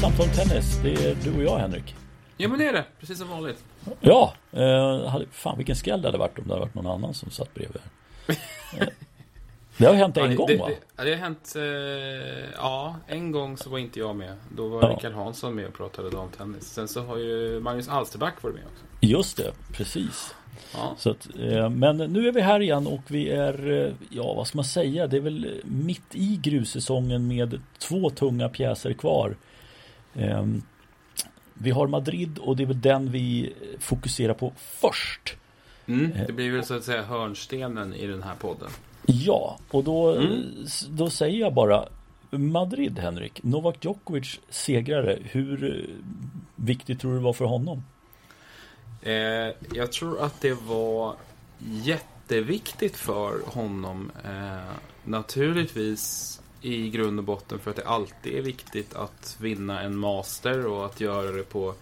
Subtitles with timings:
[0.00, 0.80] Samtal om tennis.
[0.82, 1.94] Det är du och jag Henrik.
[2.36, 3.64] Ja men det är det, precis som vanligt.
[4.00, 7.30] Ja, eh, fan vilken skräll det hade varit om det hade varit någon annan som
[7.30, 7.82] satt bredvid.
[8.28, 8.34] Eh,
[9.76, 10.68] det har hänt en ja, gång det, va?
[10.96, 11.62] Det, det har hänt, eh,
[12.56, 14.36] ja en gång så var inte jag med.
[14.56, 14.88] Då var Ja.
[14.88, 16.64] Rickard Hansson med och pratade damtennis.
[16.64, 18.84] Sen så har ju Magnus Alsterback varit med också.
[19.00, 20.34] Just det, precis.
[20.74, 20.94] Ja.
[20.98, 24.46] Så att, eh, men nu är vi här igen och vi är, eh, ja vad
[24.46, 29.36] ska man säga, det är väl mitt i grussäsongen med två tunga pjäser kvar.
[30.14, 30.46] Eh,
[31.54, 35.36] vi har Madrid och det är väl den vi fokuserar på först.
[35.86, 38.70] Mm, det blir väl så att säga hörnstenen i den här podden.
[39.06, 40.42] Ja, och då, Mm.
[40.88, 41.84] då säger jag bara
[42.30, 43.42] Madrid, Henrik.
[43.42, 45.18] Novak Djokovic segrare.
[45.22, 45.94] Hur eh,
[46.56, 47.82] viktigt tror du det var för honom?
[49.02, 49.12] Eh,
[49.74, 51.14] jag tror att det var
[51.60, 54.10] jätteviktigt för honom.
[54.24, 54.72] Eh,
[55.04, 60.66] naturligtvis i grund och botten för att det alltid är viktigt att vinna en master
[60.66, 61.74] och att göra det på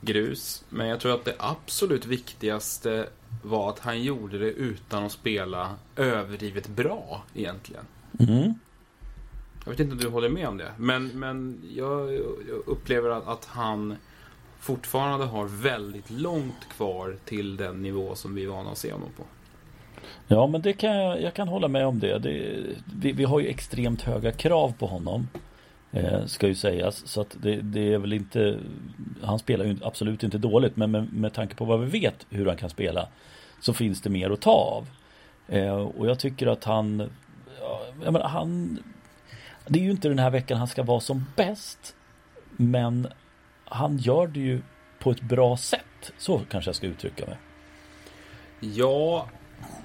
[0.00, 0.64] grus.
[0.68, 3.08] Men jag tror att det absolut viktigaste
[3.42, 7.84] var att han gjorde det utan att spela överdrivet bra egentligen.
[8.18, 8.54] Mm.
[9.64, 10.72] Jag vet inte om du håller med om det.
[10.76, 12.22] Men, men jag, jag
[12.66, 13.96] upplever att, att han
[14.60, 19.08] fortfarande har väldigt långt kvar till den nivå som vi är vana att se honom
[19.16, 19.24] på.
[20.28, 22.18] Ja, men det kan jag, jag kan hålla med om det.
[22.18, 22.62] det
[23.00, 25.28] vi, vi har ju extremt höga krav på honom.
[25.92, 27.08] Eh, ska ju sägas.
[27.08, 28.58] Så att det, det är väl inte
[29.22, 30.76] Han spelar ju absolut inte dåligt.
[30.76, 33.08] Men med, med tanke på vad vi vet hur han kan spela.
[33.60, 34.86] Så finns det mer att ta av.
[35.48, 37.10] Eh, och jag tycker att han
[37.60, 38.78] ja, jag menar, han
[39.66, 41.94] Det är ju inte den här veckan han ska vara som bäst.
[42.50, 43.08] Men
[43.64, 44.60] han gör det ju
[44.98, 46.12] på ett bra sätt.
[46.18, 47.36] Så kanske jag ska uttrycka mig.
[48.60, 49.28] Ja,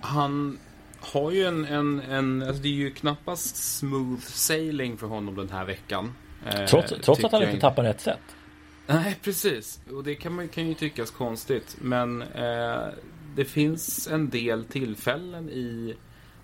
[0.01, 0.59] han
[0.99, 1.65] har ju en...
[1.65, 6.13] en, en alltså det är ju knappast smooth sailing för honom den här veckan.
[6.45, 8.35] Eh, Trots, att han inte tappar rätt sätt.
[8.87, 9.79] Nej, precis.
[9.91, 11.77] Och det kan, man, kan ju tyckas konstigt.
[11.81, 12.87] Men eh,
[13.35, 15.95] det finns en del tillfällen i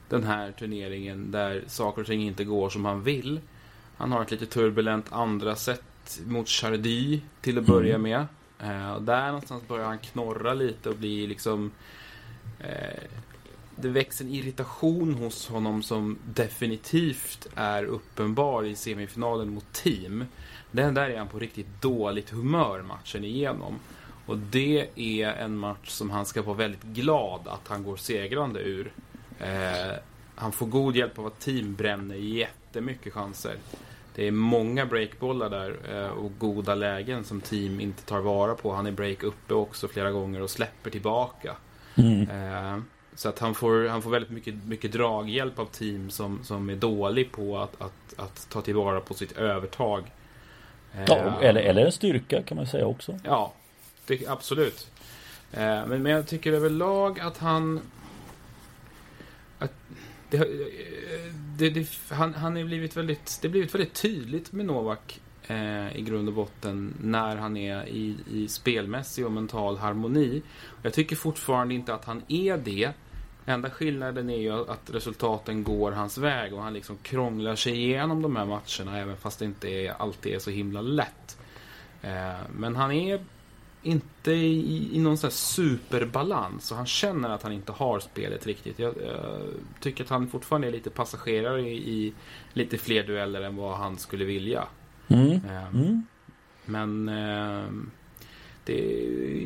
[0.10, 3.40] den här turneringen där saker och ting inte går som han vill.
[3.98, 8.26] Han har ett lite turbulent andra set mot Chardy till att börja med.
[8.60, 11.72] Eh, och där någonstans börjar han knorra lite och bli liksom...
[12.60, 13.04] Eh,
[13.76, 20.26] det växer en irritation hos honom som definitivt är uppenbar i semifinalen mot team.
[20.72, 23.80] Den där är han på riktigt dåligt humör matchen igenom.
[24.26, 28.60] Och det är en match som han ska vara väldigt glad att han går segrande
[28.60, 28.92] ur.
[29.40, 29.96] Eh,
[30.36, 33.56] han får god hjälp av att team bränner jättemycket chanser.
[34.16, 38.74] Det är många breakbollar där eh, och goda lägen som team inte tar vara på.
[38.74, 41.56] Han är break uppe också flera gånger och släpper tillbaka.
[41.98, 42.30] Mm.
[42.30, 42.80] Eh,
[43.16, 46.76] så att han får, han får väldigt mycket, mycket draghjälp av team som, som är
[46.76, 50.04] dålig på att, att, att ta tillvara på sitt övertag.
[50.94, 53.20] Eh, Ja, eller, eller en styrka kan man säga också.
[53.24, 53.54] Ja,
[54.06, 54.92] det, absolut.
[55.52, 57.82] Eh, men, men jag tycker överlag att han...
[59.60, 59.74] Att
[60.30, 60.44] det, eh,
[61.58, 65.98] det, det, han, han är blivit väldigt, det har blivit väldigt tydligt med Novak eh,
[65.98, 70.42] i grund och botten när han är i, i spelmässig och mental harmoni.
[70.82, 72.92] Jag tycker fortfarande inte att han är det.
[73.46, 78.22] Enda skillnaden är ju att resultaten går hans väg och han liksom krånglar sig igenom
[78.22, 81.38] de här matcherna även fast det inte är, alltid är så himla lätt.
[82.02, 83.20] Eh, men han är
[83.84, 88.48] inte i, i någon sån här superbalans och han känner att han inte har spelet
[88.48, 88.80] riktigt.
[88.80, 89.42] Jag, jag
[89.80, 92.14] tycker att han fortfarande är lite passagerare i, i
[92.54, 94.68] lite fler dueller än vad han skulle vilja.
[95.08, 95.32] Mm.
[95.32, 96.06] Eh, Mm.
[96.66, 97.70] Men eh,
[98.64, 99.04] det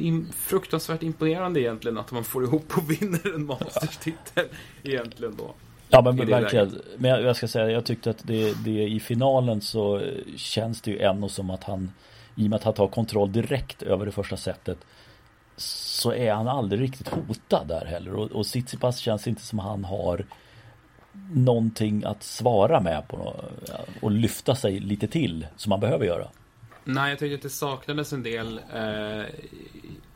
[0.07, 4.45] är fruktansvärt imponerande egentligen att man får ihop och vinner en Masters-titel
[4.83, 5.53] egentligen då.
[5.89, 6.81] Ja men verkligen.
[6.97, 10.01] Men jag, jag ska säga, jag tyckte att det, det i finalen så
[10.35, 11.91] känns det ju ändå som att han
[12.35, 14.77] i och med att han tar kontroll direkt över det första setet
[15.57, 19.83] så är han aldrig riktigt hotad där heller och, och Tsitsipas känns inte som han
[19.83, 20.25] har
[21.33, 23.35] någonting att svara med på
[24.01, 26.27] och lyfta sig lite till som han behöver göra.
[26.83, 29.25] Nej, jag tyckte att det saknades en del eh,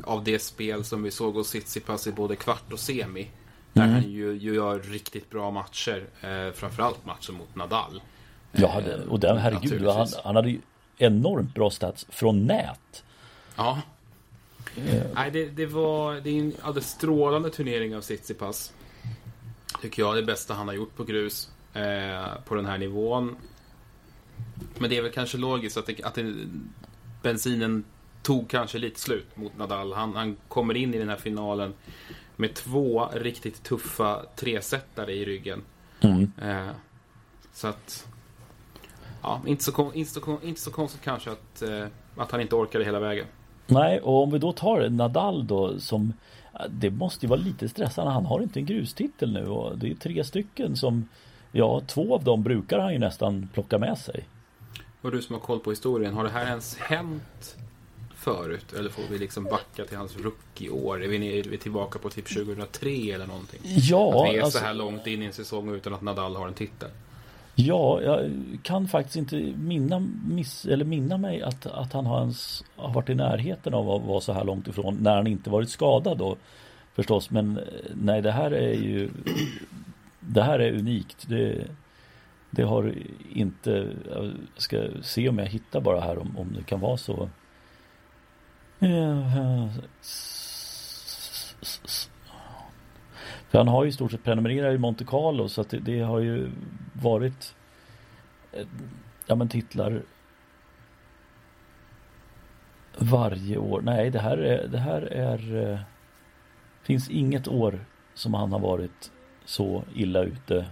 [0.03, 3.27] av det spel som vi såg hos Tsitsipas i både kvart och semi.
[3.74, 3.94] Där Mm.
[3.95, 6.06] han ju, ju gör riktigt bra matcher.
[6.21, 8.01] Eh, framförallt matchen mot Nadal.
[8.51, 10.59] Ja, Eh, hade- och den, herregud, han, han hade ju
[10.98, 13.03] enormt bra stats från nät.
[13.56, 13.81] Ja.
[15.15, 18.74] Nej, det, det var det är en alldeles strålande turnering av Tsitsipas.
[19.81, 20.16] Tycker jag.
[20.16, 21.50] Det bästa han har gjort på grus.
[21.74, 23.36] Eh, på den här nivån.
[24.77, 26.33] Men det är väl kanske logiskt att, det, att det,
[27.22, 27.83] bensinen
[28.22, 29.94] tog kanske lite slut mot Nadal.
[29.94, 31.74] Han, han kommer in i den här finalen
[32.36, 35.62] med två riktigt tuffa tresetare i ryggen.
[36.01, 36.31] Mm.
[36.42, 36.72] Eh,
[37.54, 38.07] så att...
[39.22, 41.86] ja, inte, så, inte, så, inte så konstigt kanske att, eh,
[42.18, 43.25] att han inte orkade hela vägen.
[43.68, 46.13] Nej, och om vi då tar Nadal då som
[46.69, 48.11] Det måste ju vara lite stressande.
[48.11, 51.07] Han har inte en grustitel nu och det är tre stycken som
[51.57, 54.27] Ja, två av dem brukar han ju nästan plocka med sig.
[55.01, 57.55] Och du som har koll på historien, har det här ens hänt
[58.15, 58.73] förut?
[58.73, 61.03] Eller får vi liksom backa till hans rookie-år?
[61.03, 63.59] Är vi, är vi tillbaka på typ 2003 eller någonting?
[63.63, 66.35] Ja, att vi är alltså, så här långt in i en säsong utan att Nadal
[66.35, 66.89] har en titel.
[67.55, 68.31] Ja, jag
[68.63, 73.09] kan faktiskt inte minna, miss, eller minna mig att, att han har, ens, har varit
[73.09, 76.35] i närheten av att vara så här långt ifrån när han inte varit skadad då
[76.93, 77.29] förstås.
[77.29, 77.63] Men eh,
[77.93, 79.09] nej, det här är ju
[80.19, 81.25] det här är unikt.
[81.29, 81.67] Det,
[82.49, 82.93] det har
[83.33, 87.29] inte, jag ska se om jag hittar bara här om, om det kan vara så.
[88.79, 89.67] Eh,
[93.50, 96.00] för han har ju i stort sett prenumererat i Monte Carlo så att det, det
[96.00, 96.51] har ju
[96.94, 97.56] varit
[99.25, 100.01] Ja men titlar
[102.97, 103.81] Varje år.
[103.81, 105.86] Nej det här är, det här är
[106.86, 109.12] Finns inget år som han har varit
[109.45, 110.65] så illa ute.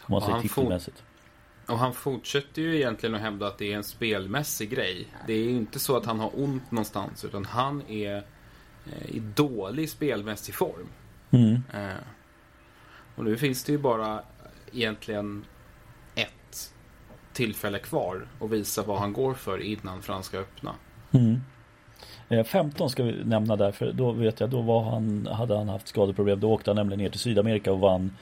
[0.00, 1.02] Om man säger titelmässigt.
[1.68, 5.08] Och han fortsätter ju egentligen att hävda att det är en spelmässig grej.
[5.26, 8.16] Det är ju inte så att han har ont någonstans utan han är
[8.86, 10.88] eh, i dålig spelmässig form.
[11.34, 11.62] Mm.
[11.74, 12.02] Eh,
[13.16, 14.20] och nu finns det ju bara
[14.72, 15.44] egentligen
[16.14, 16.74] ett
[17.32, 20.74] tillfälle kvar att visa vad han går för innan Franska öppna.
[21.12, 21.40] Mm.
[22.44, 25.68] 15 eh, ska vi nämna där för då vet jag då var han, hade han
[25.68, 26.40] haft skadeproblem.
[26.40, 28.16] Då åkte han nämligen ner till Sydamerika och vann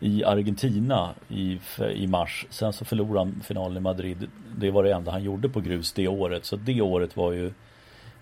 [0.00, 1.60] i Argentina i,
[1.94, 2.46] i mars.
[2.50, 4.28] Sen så förlorade han finalen i Madrid.
[4.56, 6.44] Det var det enda han gjorde på grus det året.
[6.44, 7.52] Så det året var ju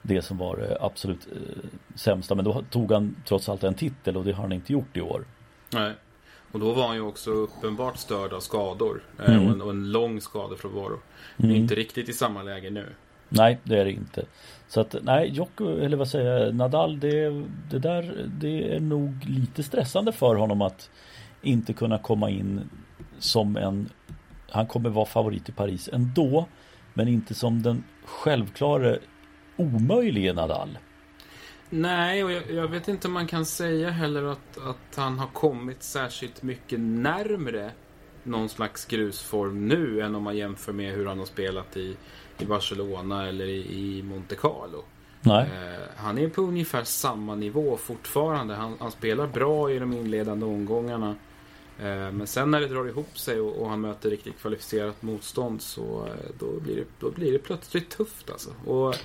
[0.02, 2.34] det som var det absolut eh, sämsta.
[2.34, 5.00] Men då tog han trots allt en titel och det har han inte gjort i
[5.00, 5.24] år.
[5.70, 5.92] Nej.
[6.52, 9.02] Och då var han ju också uppenbart störd av skador.
[9.18, 9.46] Eh, mm.
[9.46, 11.00] Och, en, och en lång skadefrånvaro.
[11.36, 11.56] Mm.
[11.56, 12.86] Inte riktigt i samma läge nu.
[13.28, 14.24] Nej, det är det inte.
[14.68, 19.24] Så att nej, Jocko, eller vad säger jag, Nadal, det, det där det är nog
[19.24, 20.90] lite stressande för honom att
[21.42, 22.70] inte kunna komma in
[23.18, 23.88] som en
[24.50, 26.46] Han kommer vara favorit i Paris ändå
[26.94, 28.96] Men inte som den självklara
[29.60, 30.78] omöjlige Nadal
[31.70, 35.26] Nej, och jag, jag, vet inte om man kan säga heller att, att han har
[35.26, 37.70] kommit särskilt mycket närmre
[38.22, 41.96] någon slags grusform nu än om man jämför med hur han har spelat i,
[42.38, 44.84] i Barcelona eller i, i Monte Carlo.
[45.20, 45.42] Nej.
[45.42, 48.54] Eh, han är på ungefär samma nivå fortfarande.
[48.54, 51.14] Han, han spelar bra i de inledande omgångarna.
[51.82, 55.62] Eh, men sen när det drar ihop sig och, och han möter riktigt kvalificerat motstånd
[55.62, 58.50] så eh, då blir, det, då blir det plötsligt tufft alltså.
[58.66, 58.96] Och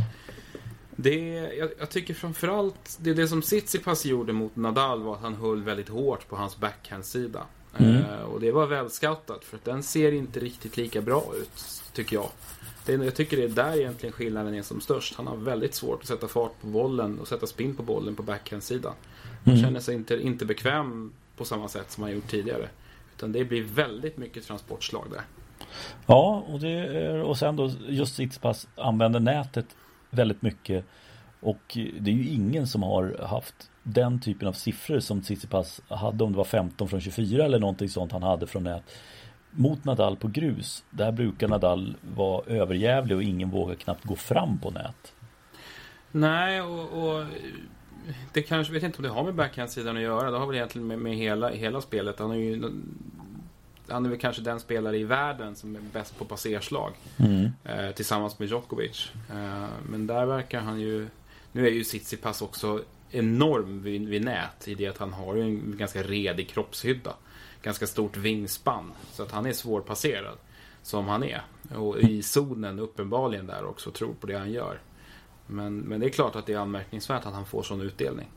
[0.95, 1.15] det,
[1.57, 5.63] jag, jag tycker framförallt det, det som Tsitsipas gjorde mot Nadal var att han höll
[5.63, 7.45] väldigt hårt på hans backhandsida.
[7.77, 7.95] Mm.
[7.95, 11.83] Eh, och det var väl scoutat för att den ser inte riktigt lika bra ut,
[11.93, 12.29] tycker jag.
[12.85, 15.15] Det, jag tycker det är där egentligen skillnaden är som störst.
[15.15, 18.23] Han har väldigt svårt att sätta fart på bollen och sätta spinn på bollen på
[18.23, 18.93] backhandsidan.
[19.45, 19.65] Han mm.
[19.65, 22.69] känner sig inte, inte bekväm på samma sätt som han gjort tidigare.
[23.15, 25.21] Utan det blir väldigt mycket transportslag där.
[26.05, 29.65] Ja, och, det är, och sen då just Tsitsipas använder nätet
[30.09, 30.85] väldigt mycket.
[31.39, 36.23] Och det är ju ingen som har haft den typen av siffror som Tsitsipas hade
[36.23, 38.83] om det var 15 från 24 eller någonting sånt han hade från nät.
[39.51, 44.59] Mot Nadal på grus, där brukar Nadal vara överjävlig och ingen vågar knappt gå fram
[44.59, 45.13] på nät.
[46.11, 47.25] Nej, och, och
[48.33, 50.31] det kanske, vet inte om det har med backhandsidan att göra.
[50.31, 52.19] Det har väl egentligen med, med hela, hela spelet.
[52.19, 52.71] Han är ju
[53.89, 56.93] han är väl kanske den spelare i världen som är bäst på passerslag.
[57.17, 57.49] Mm.
[57.63, 59.11] Eh, tillsammans med Djokovic.
[59.29, 61.07] Eh, men där verkar han ju...
[61.51, 65.77] Nu är ju Tsitsipas också enorm vid, vid nät i det att han har en
[65.77, 67.13] ganska redig kroppshydda.
[67.61, 68.91] Ganska stort vingspann.
[69.11, 70.37] Så att han är svårpasserad.
[70.83, 71.41] Som han är.
[71.75, 74.79] Och i zonen uppenbarligen där också tror på det han gör.
[75.47, 78.27] Men, men det är klart att det är anmärkningsvärt att han får sån utdelning.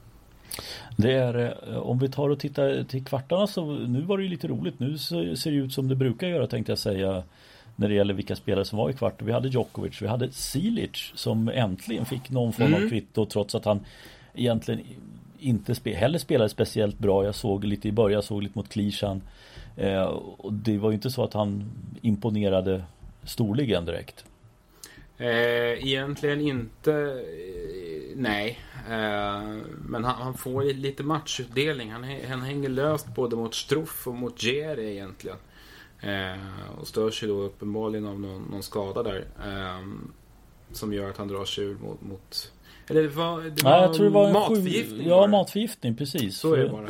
[0.97, 4.31] Det är, eh, om vi tar och tittar till kvartarna så nu var det ju
[4.31, 4.81] lite roligt.
[4.81, 7.23] Nu ser det ut som det brukar göra tänkte jag säga.
[7.77, 9.23] När det gäller vilka spelare som var i kvart.
[9.23, 12.91] Vi hade Djokovic, vi hade Silic som äntligen fick någon form av mm.
[12.91, 13.81] kvitto trots att han
[14.35, 14.81] egentligen
[15.39, 17.25] inte spe, heller spelade speciellt bra.
[17.25, 19.23] Jag såg lite i början, jag såg lite mot Klishan.
[19.77, 21.71] Eh, och det var ju inte så att han
[22.03, 22.85] imponerade
[23.25, 24.25] storligen direkt.
[25.19, 26.93] Eh, egentligen inte.
[26.93, 28.59] Eh, nej.
[28.89, 29.59] Eh,
[29.89, 31.93] men han, han, får lite matchutdelning.
[31.93, 35.37] Han, han hänger löst både mot Struff och mot Gere egentligen.
[36.01, 39.25] Eh, och stör sig då uppenbarligen av någon, någon skada där.
[40.73, 42.53] Som gör att han drar sig ur mot, mot
[42.89, 45.05] eller det var, det var, ja, jag tror det var matförgiftning.
[45.05, 46.39] Sju, ja, matförgiftning precis.
[46.39, 46.89] Så är det bara.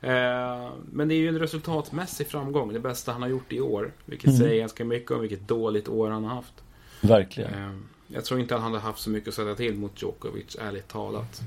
[0.00, 2.72] Eh, men det är ju en resultatmässig framgång.
[2.72, 3.92] Det bästa han har gjort i år.
[4.04, 4.38] Vilket Mm.
[4.38, 6.54] säger ganska mycket om vilket dåligt år han har haft.
[7.00, 7.54] Verkligen.
[7.54, 7.70] Eh,
[8.08, 11.42] jag tror inte han hade haft så mycket att sätta till mot Djokovic, ärligt talat.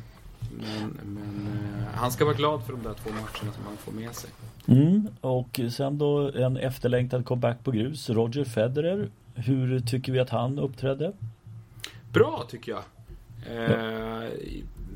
[0.58, 1.48] Men, men
[1.80, 4.30] eh, han ska vara glad för de där två matcherna som han får med sig.
[4.66, 8.10] Mm, och sen då en efterlängtad comeback på grus.
[8.10, 9.10] Roger Federer.
[9.36, 11.14] Hur tycker vi att han uppträdde?
[12.14, 12.84] Bra tycker jag.
[13.48, 14.30] Eh,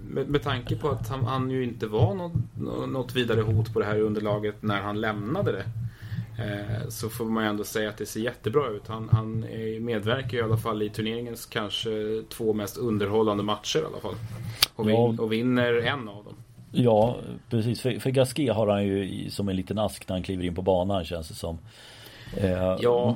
[0.07, 2.33] med, med tanke på att han, han ju inte var något,
[2.89, 5.65] något vidare hot på det här underlaget när han lämnade det.
[6.39, 8.87] Eh, så får man ju ändå säga att det ser jättebra ut.
[8.87, 11.89] Han, han är- medverkar i alla fall i turneringens kanske
[12.29, 14.15] två mest underhållande matcher i alla fall.
[14.75, 15.15] Och, vin, Ja.
[15.23, 16.33] och vinner en av dem.
[16.71, 17.15] Ja,
[17.49, 17.81] precis.
[17.81, 20.61] För, för Gasquet har han ju som en liten ask när han kliver in på
[20.61, 21.57] banan känns det som.
[22.37, 23.15] Eh, Ja.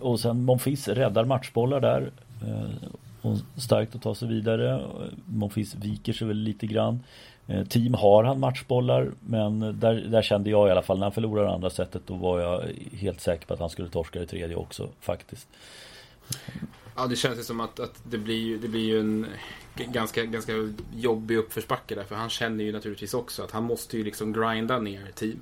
[0.00, 2.10] Och sen Monfils räddar matchbollar där.
[2.46, 2.88] Eh,
[3.22, 4.84] och starkt att ta sig vidare.
[5.24, 7.00] Monfils viker sig väl lite grann.
[7.48, 11.12] Eh, team har han matchbollar men där, där kände jag i alla fall när han
[11.12, 12.62] förlorade andra sättet då var jag
[12.92, 15.48] helt säker på att han skulle torska det tredje också faktiskt.
[16.96, 19.26] Ja, det känns ju som att, att det, blir, ju- det blir ju en
[19.92, 20.52] ganska, ganska
[20.96, 22.02] jobbig uppförsbacke där.
[22.04, 25.38] För han känner ju naturligtvis också att han måste ju liksom grinda ner team.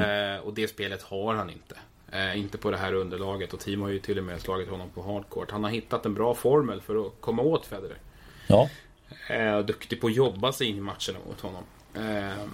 [0.00, 1.74] Eh, och det spelet har han inte.
[2.12, 3.52] Eh, inte på det här underlaget.
[3.52, 5.50] Och team har ju till och med slagit honom på hardcourt.
[5.50, 7.96] Han har hittat en bra formel för att komma åt Federer.
[8.46, 8.68] Ja,
[9.30, 11.62] Eh, duktig på att jobba sig in i matcherna mot honom.
[11.94, 12.44] Eh,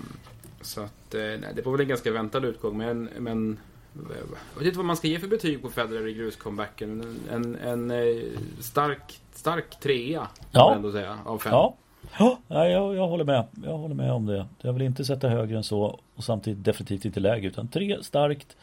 [0.60, 2.78] så att, eh, nej, det var väl en ganska väntad utgång.
[2.78, 3.58] Men, men
[3.94, 4.16] eh,
[4.52, 7.18] jag vet inte vad man ska ge för betyg på Federer i gruscomebacken.
[7.30, 8.16] En, en, eh,
[8.60, 10.74] stark, stark trea, Ja.
[10.74, 11.52] ändå säga, av fem.
[11.52, 11.76] ja.
[12.18, 13.44] Ja, jag, jag håller med.
[13.64, 14.46] Jag håller med om det.
[14.60, 18.56] Jag vill inte sätta högre än så och samtidigt definitivt inte lägre utan tre starkt.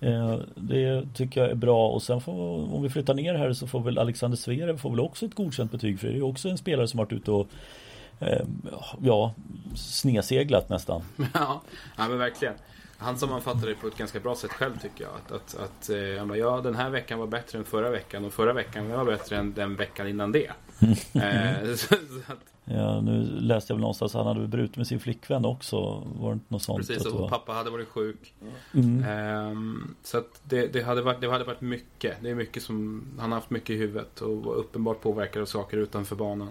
[0.00, 3.66] Eh, det tycker jag är bra och sen får, om vi flyttar ner här så
[3.66, 6.58] får väl Alexander Zverev får väl också ett godkänt betyg för det är också en
[6.58, 7.48] spelare som har varit ute och
[8.20, 8.46] eh,
[9.02, 9.34] ja,
[9.74, 11.02] sneseglat nästan.
[11.34, 11.62] ja,
[11.96, 12.54] men verkligen.
[12.98, 15.12] Han sammanfattade det på ett ganska bra sätt själv tycker jag.
[15.14, 18.32] Att, att, att eh, bara, ja, den här veckan var bättre än förra veckan och
[18.32, 20.46] förra veckan var bättre än den veckan innan det.
[21.12, 24.86] eh, så, så att, Ja, nu läste jag väl någonstans att han hade brutit med
[24.86, 26.02] sin flickvän också.
[26.20, 26.88] Var det inte något sånt?
[26.88, 28.34] precis, och pappa hade varit sjuk.
[28.74, 29.04] Mm.
[29.04, 32.16] Ehm, så att det, det, hade varit, det hade varit mycket.
[32.22, 35.46] Det är mycket som han har haft mycket i huvudet och var uppenbart påverkad av
[35.46, 36.48] saker utanför banan.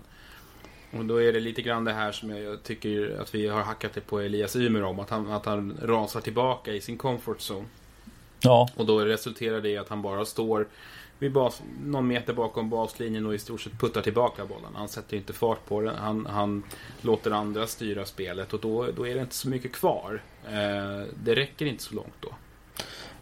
[0.98, 3.94] Och då är det lite grann det här som jag tycker att vi har hackat
[3.94, 5.00] det på Elias Ymer om.
[5.00, 7.66] Att han, att han rasar tillbaka i sin comfort zone.
[8.40, 10.68] Ja, Och då resulterar det i att han bara står
[11.24, 14.72] vid bas, någon meter bakom baslinjen och i stort sett puttar tillbaka bollen.
[14.76, 15.96] Han sätter inte fart på den.
[15.96, 16.64] Han, han
[17.02, 20.22] låter andra styra spelet och då, då är det inte så mycket kvar.
[20.46, 22.30] Eh, det räcker inte så långt då.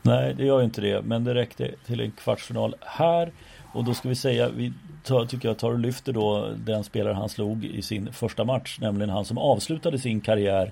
[0.01, 1.01] nej det gör ju inte det.
[1.01, 3.31] Men det räckte till en kvartsfinal här.
[3.73, 7.13] Och då ska vi säga, vi tar, tycker jag tar och lyfter då den spelare
[7.13, 8.77] han slog i sin första match.
[8.81, 10.71] Nämligen han som avslutade sin karriär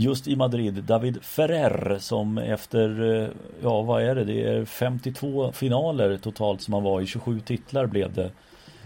[0.00, 0.74] just i Madrid.
[0.74, 3.28] David Ferrer som efter, eh,
[3.62, 7.06] ja vad är det, det är 52 finaler totalt som han var i.
[7.06, 8.30] 27 titlar blev det.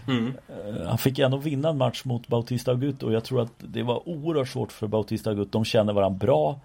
[0.07, 0.33] Mm.
[0.49, 3.83] Eh, Han fick ändå vinna en match mot Bautista Agut och jag tror att det
[3.83, 5.51] var oerhört svårt för Bautista Agut.
[5.51, 6.59] De känner varandra bra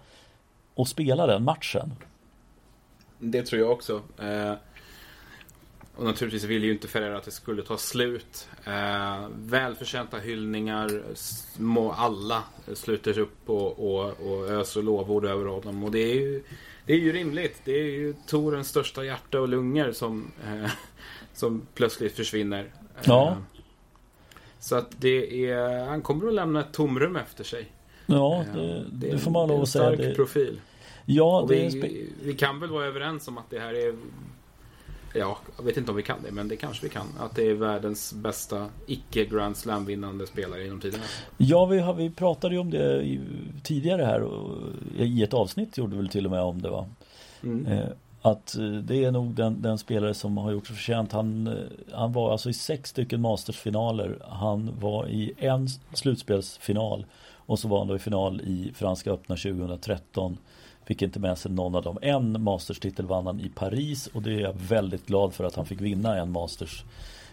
[0.75, 1.91] och spela den matchen.
[3.19, 4.01] Det tror jag också.
[5.93, 8.47] Eh, och naturligtvis ville ju inte Ferrer att det skulle ta slut.
[8.65, 11.01] Eh, välförtjänta hyllningar.
[11.13, 12.43] Små, alla
[12.73, 15.83] sluter upp och, och, och öser lovord över honom.
[15.83, 16.43] Och det är ju,
[16.85, 17.61] det är ju rimligt.
[17.65, 20.71] Det är ju Torens största hjärta och lungor som, eh,
[21.33, 22.63] som plötsligt försvinner.
[22.63, 23.37] Eh, Ja.
[24.59, 27.71] Så att det är, han kommer att lämna ett tomrum efter sig.
[28.05, 29.83] Ja, Eh, det, det, är- får man det är lov en att säga.
[29.85, 30.61] stark Det, profil.
[31.05, 33.73] ja, Och det är spe- vi, vi kan väl vara överens om att det här
[33.73, 33.95] är
[35.13, 37.07] Ja, jag vet inte om vi kan det, men det kanske vi kan.
[37.19, 41.03] Att det är världens bästa icke Grand Slam-vinnande spelare genom tiderna.
[41.37, 43.17] ja vi, har, vi pratade ju om det
[43.63, 44.57] tidigare här och
[44.97, 46.87] i ett avsnitt gjorde vi väl till och med om det va.
[47.43, 47.65] Mm.
[47.65, 47.89] Eh,
[48.21, 51.11] att eh, det är nog den, den spelare som har gjort sig förtjänt.
[51.11, 51.53] Han, eh,
[51.91, 54.19] han var alltså i sex stycken mastersfinaler.
[54.29, 59.35] Han var i en slutspelsfinal och så var han då i final i Franska öppna
[59.35, 60.37] 2013.
[60.91, 61.97] Fick inte med sig någon av dem.
[62.01, 65.65] En masterstitel vann han i Paris och det är jag väldigt glad för att han
[65.65, 66.83] fick vinna en masters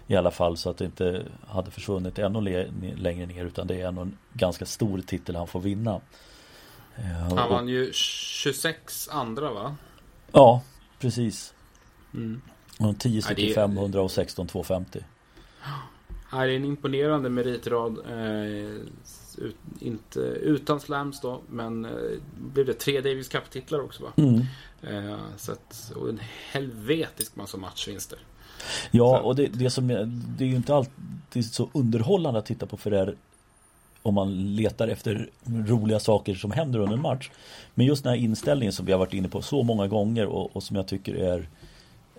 [0.06, 2.40] i alla fall så att det inte hade försvunnit ännu
[2.96, 6.00] längre ner utan det är ändå en ganska stor titel han får vinna.
[6.96, 9.76] Eh, Han vann ju 26 andra, va?
[10.32, 10.62] Ja,
[10.98, 11.54] precis.
[12.14, 12.40] Mm.
[12.80, 15.00] Och 10 Ja, stycken det är- 500 och 16 250.
[16.30, 17.98] Här är en imponerande meritrad.
[17.98, 18.80] Eh,
[19.38, 21.90] ut, inte, utan slams då, men eh,
[22.38, 24.12] blev det tre Davis Cup-titlar också, va?
[24.16, 24.40] Mm.
[24.82, 26.20] Eh, så att, och en
[26.52, 28.18] helvetisk massa matchvinster.
[28.90, 30.04] Ja, Så- och det, det som är,
[30.38, 33.14] det är ju inte alltid så underhållande att titta på Ferrer
[34.02, 37.30] om man letar efter roliga saker som händer under en match.
[37.74, 40.56] Men just den här inställningen som vi har varit inne på så många gånger och,
[40.56, 41.48] och som jag tycker är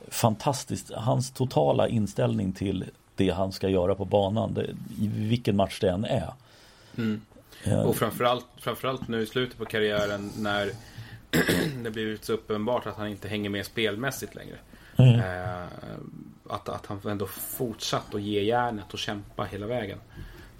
[0.08, 0.92] fantastiskt.
[0.92, 2.86] Hans totala inställning till
[3.16, 4.64] det han ska göra på banan, det,
[5.00, 6.34] i vilken match det än är.
[6.98, 7.22] Mm.
[7.86, 10.72] Och framförallt, framförallt nu i slutet på karriären när
[11.84, 14.58] det blivit så uppenbart att han inte hänger med spelmässigt längre.
[14.98, 15.20] Mm.
[15.20, 15.68] Eh,
[16.48, 19.98] att, att han ändå fortsatt att ge järnet och kämpa hela vägen.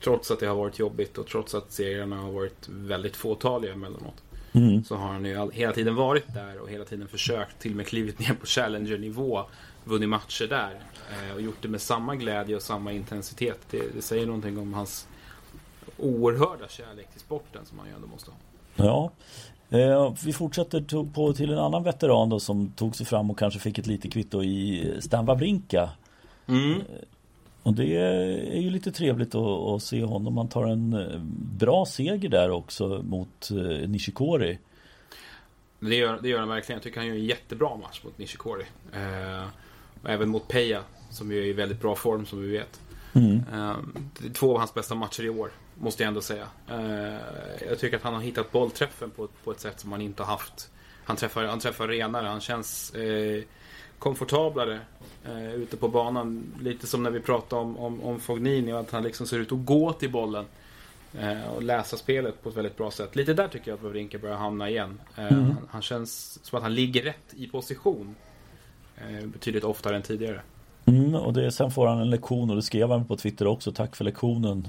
[0.04, 4.24] Trots att det har varit jobbigt och trots att serierna har varit väldigt fåtaliga emellanåt.
[4.52, 4.84] Mm.
[4.84, 7.88] Så har han ju hela tiden varit där och hela tiden försökt till och med
[7.88, 9.46] klivit ner på Challenger-nivå.
[9.84, 10.80] Vunnit matcher där.
[11.12, 13.60] Eh, och gjort det med samma glädje och samma intensitet.
[13.70, 15.08] Det, det säger någonting om hans
[16.02, 18.38] oerhörda kärlek till sporten som han ju ändå måste ha.
[18.76, 19.12] Ja.
[19.70, 23.60] Eh, vi fortsätter på till en annan veteran då som tog sig fram och kanske
[23.60, 25.90] fick ett litet kvitto i Stan Wawrinka.
[26.48, 26.72] Mm.
[26.72, 26.82] Eh,
[27.64, 27.96] och det
[28.56, 30.34] är ju lite trevligt att, se honom.
[30.34, 31.20] Man tar en eh,
[31.60, 33.50] bra seger där också mot
[33.88, 34.60] Nishikori.
[35.80, 36.78] Det gör, det gör han verkligen.
[36.78, 38.66] Jag tycker han gör en jättebra match mot Nishikori.
[40.04, 42.82] Och även mot Peja som ju är i väldigt bra form som vi vet.
[43.14, 43.44] Mm.
[44.34, 45.52] Två av hans bästa matcher i år.
[45.82, 46.48] Måste jag ändå säga.
[46.70, 50.24] Eh, jag tycker att han har hittat bollträffen på, på ett sätt som han inte
[50.24, 50.72] har haft.
[51.04, 52.28] Han träffar, han träffar renare.
[52.28, 53.44] Han känns eh,
[54.00, 54.80] komfortablare
[55.26, 56.54] eh, ute på banan.
[56.62, 58.72] Lite som när vi pratade om, om, om Fognini.
[58.72, 60.46] Att han liksom ser ut att gå till bollen.
[61.18, 63.16] Eh, och läsa spelet på ett väldigt bra sätt.
[63.16, 65.02] Lite där tycker jag att Wawrinka börjar hamna igen.
[65.16, 65.44] Eh, mm.
[65.44, 68.16] han, han, känns som att han ligger rätt i position.
[68.98, 70.42] Eh, betydligt oftare än tidigare.
[70.90, 73.72] Mm, och det, sen får han en lektion och det skrev han på Twitter också.
[73.72, 74.68] Tack för lektionen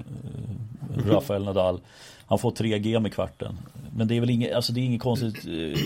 [0.97, 1.81] eh, Rafael Nadal.
[2.27, 3.59] Han får 3G med kvarten.
[3.97, 5.47] Men det är väl inget, alltså det är inget konstigt.
[5.47, 5.81] Eh,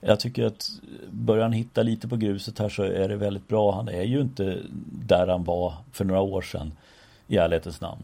[0.00, 0.70] jag tycker att
[1.10, 3.74] börjar han hitta lite på gruset här så är det väldigt bra.
[3.74, 6.72] Han är ju inte där han var för några år sedan.
[7.26, 8.02] I ärlighetens namn.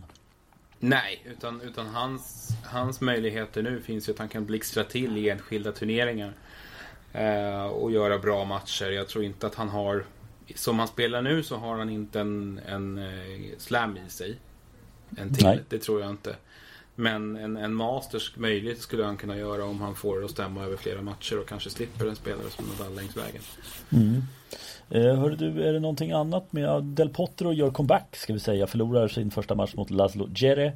[0.79, 5.31] Nej, utan, utan hans, hans möjligheter nu finns ju att han kan blixtra till i
[5.31, 6.33] enskilda turneringar.
[7.13, 8.91] Eh, och göra bra matcher.
[8.91, 10.05] Jag tror inte att han har
[10.57, 14.37] som han spelar nu så har han inte en, en uh, slam i sig.
[15.17, 15.61] En till, Nej.
[15.69, 16.37] det tror jag inte.
[16.95, 20.65] Men en, en masters möjlighet skulle han kunna göra om han får det att stämma
[20.65, 23.43] över flera matcher och kanske slipper en spelare som Nadal längs vägen.
[23.93, 24.23] Mm.
[24.91, 28.67] Eh, hör du, är det någonting annat med Del Potro gör comeback ska vi säga.
[28.67, 30.73] Förlorar sin första match mot Laszlo Djere.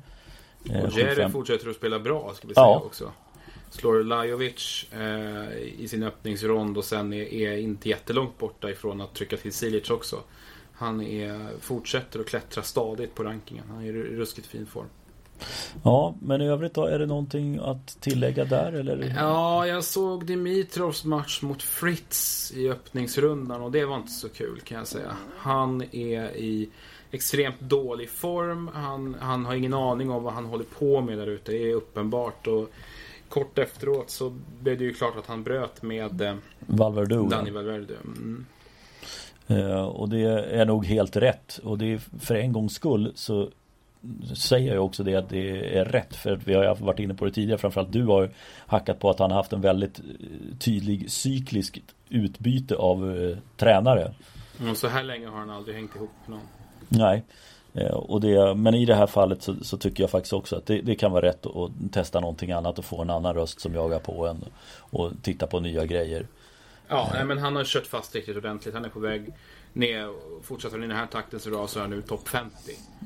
[0.70, 2.82] Eh, och Djere fortsätter att spela bra ska vi säga ja.
[2.86, 3.12] också
[3.74, 9.14] slår Lajovic eh, i sin öppningsrond och sen är, är, inte jättelångt borta ifrån att
[9.14, 10.20] trycka till Silic också.
[10.72, 13.64] Han är, fortsätter att klättra stadigt på rankingen.
[13.68, 14.86] Han är i ruskigt fin form.
[15.82, 19.14] Ja, men i övrigt då, är det någonting att tillägga där eller?
[19.16, 24.60] Ja, jag såg Dimitrovs match mot Fritz i öppningsrundan och det var inte så kul
[24.60, 25.16] kan jag säga.
[25.38, 26.68] Han är i
[27.10, 28.70] extremt dålig form.
[28.74, 31.52] Han, han har ingen aning om vad han håller på med där ute.
[31.52, 32.46] Det är uppenbart.
[32.46, 32.70] Och
[33.28, 37.28] kort efteråt så blev det ju klart att han bröt med eh, Valverde.
[37.30, 37.94] Danny Valverde.
[38.04, 38.46] Mm.
[39.50, 40.22] Uh, och det
[40.60, 41.60] är nog helt rätt.
[41.64, 43.50] Och det är för en gångs skull så
[44.34, 46.16] säger jag också det att det är rätt.
[46.16, 47.58] För att vi har varit inne på det tidigare.
[47.58, 48.30] Framförallt du har
[48.66, 50.04] hackat på att han har haft en väldigt eh,
[50.58, 54.14] tydlig cyklisk utbyte av uh, tränare.
[54.70, 56.40] Och så här länge har han aldrig hängt ihop någon.
[56.88, 57.24] Nej.
[57.74, 60.66] Eh, och det, men i det här fallet så, så tycker jag faktiskt också att
[60.66, 63.74] det, det, kan vara rätt att testa någonting annat och få en annan röst som
[63.74, 64.44] jagar på en
[64.78, 66.26] och titta på nya grejer.
[66.88, 68.74] Ja, nej, men han har kört fast riktigt ordentligt.
[68.74, 69.32] Han är på väg
[69.72, 70.12] ner.
[70.42, 72.54] Fortsätter han i den här takten så rasar han nu topp 50.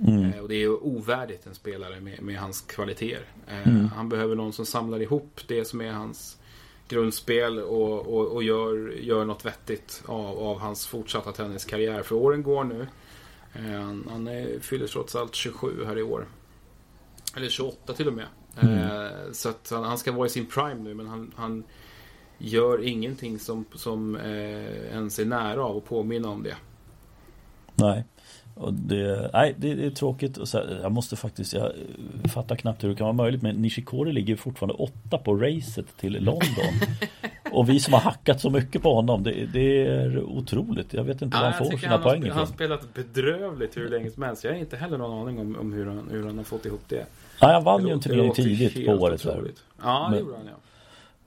[0.06, 0.32] Mm.
[0.32, 3.22] Eh, och det är ju ovärdigt en spelare med, med hans kvaliteter.
[3.48, 3.88] Eh, mm.
[3.88, 6.38] Han behöver någon som samlar ihop det som är hans
[6.88, 12.02] grundspel och, och, och gör, gör något vettigt av, av hans fortsatta tenniskarriär.
[12.02, 12.86] För åren går nu.
[13.58, 16.28] Eh, han, är, fyller trots allt 27 här i år.
[17.36, 18.26] Eller 28 till och med.
[18.60, 18.78] Mm.
[18.78, 21.64] Eh, så att han, han, ska vara i sin prime nu men han, han
[22.38, 26.56] gör ingenting som, som eh, ens är nära av att påminna om det.
[27.74, 28.04] Nej.
[28.54, 30.36] Och det, nej, det, det är tråkigt.
[30.36, 31.72] Och så, jag måste faktiskt, jag
[32.34, 33.42] fattar knappt hur det kan vara möjligt.
[33.42, 36.74] Men Nishikori ligger fortfarande åtta på racet till London.
[37.52, 40.94] och vi som har hackat så mycket på honom, det, det är otroligt.
[40.94, 42.30] Jag vet inte ja, var han får sina han poäng ifrån.
[42.30, 44.44] Han har spelat bedrövligt hur länge som helst.
[44.44, 46.82] Jag har inte heller någon aning om, om hur, han, hur han har fått ihop
[46.88, 47.06] det.
[47.42, 49.24] Nej, han vann ju en turnering tidigt på året.
[49.24, 50.56] Ja, det men, gjorde han ja.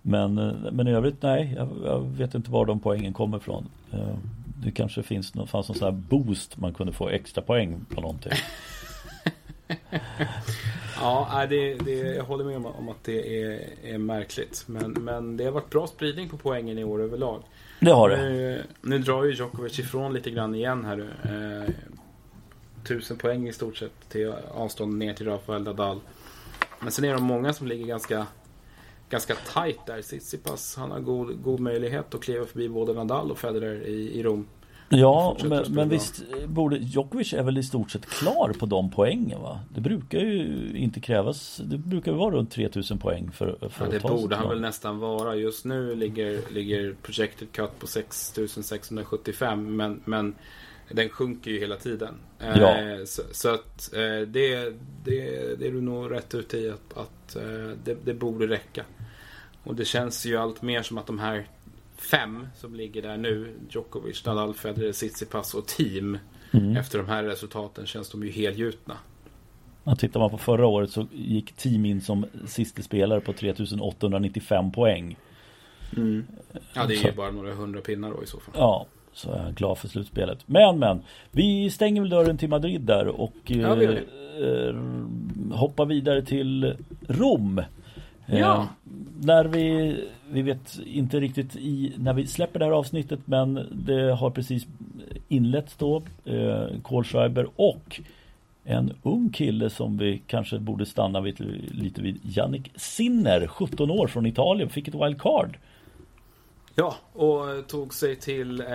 [0.02, 0.36] Men,
[0.72, 3.70] men i övrigt nej, jag, jag, vet inte var de poängen kommer ifrån.
[3.92, 4.00] Eh,
[4.64, 8.02] det kanske finns någon, fanns någon sån här boost man kunde få extra poäng på
[8.02, 8.32] någonting.
[10.96, 14.64] ja, det, det, jag håller med om, att det är, är, märkligt.
[14.68, 17.44] Men, men det har varit bra spridning på poängen i år överlag.
[17.80, 18.18] Det har det.
[18.18, 21.00] Nu, nu drar ju Djokovic ifrån lite grann igen här.
[21.24, 21.74] Eh,
[22.84, 26.00] tusen poäng i stort sett till avstånd ner till Rafael Nadal.
[26.80, 28.28] men sen är det många som ligger ganska
[29.12, 30.02] ganska tight där.
[30.02, 34.24] Tsitsipas, han har god, god möjlighet att kliva förbi både Nadal och Federer i, i
[34.24, 34.48] Rom.
[34.92, 39.42] Ja, men, men visst borde Djokovic är väl i stort sett klar på de poängen
[39.42, 39.60] va?
[39.70, 44.00] Det brukar ju inte krävas Det brukar vara runt 3000 poäng för, för ja, Det
[44.00, 50.36] borde han väl nästan vara Just nu ligger, ligger projected cut på 6675 men, men
[50.94, 52.16] den sjunker ju hela tiden.
[52.40, 52.78] Ja.
[52.78, 54.74] Eh, så, så, att eh, det,
[55.04, 58.86] det, det är du nog rätt ute i att, att eh, det, det borde räcka.
[59.64, 61.48] Och det känns ju allt mer som att de här
[62.02, 66.18] fem som ligger där nu, Djokovic, Nadal, Federer, Tsitsipas och team.
[66.52, 66.78] Mm.
[66.78, 68.98] Efter de här resultaten känns de ju helgjutna.
[69.84, 74.72] Ja, tittar man på förra året så gick team in som sista spelare på 3895
[74.72, 75.18] poäng.
[75.98, 76.26] Mm.
[76.74, 78.56] Ja, det är ju bara några hundra pinnar då i så fall.
[78.58, 80.40] Ja, så är jag glad för slutspelet.
[80.46, 84.76] Men men, vi stänger väl dörren till Madrid där och ja, eh,
[85.52, 86.76] hoppar vidare till
[87.08, 87.62] Rom.
[88.26, 88.36] Ja.
[88.36, 88.66] Eh,
[89.22, 89.96] när vi,
[90.32, 94.68] vi vet inte riktigt i, när vi släpper det här avsnittet men det har precis
[95.28, 98.02] inletts då eh, Kohlschreiber och
[98.64, 101.40] en ung kille som vi kanske borde stanna vid,
[101.72, 105.58] lite vid Jannik Sinner, 17 år från Italien, fick ett wildcard.
[106.76, 108.68] Ja, och tog sig till eh,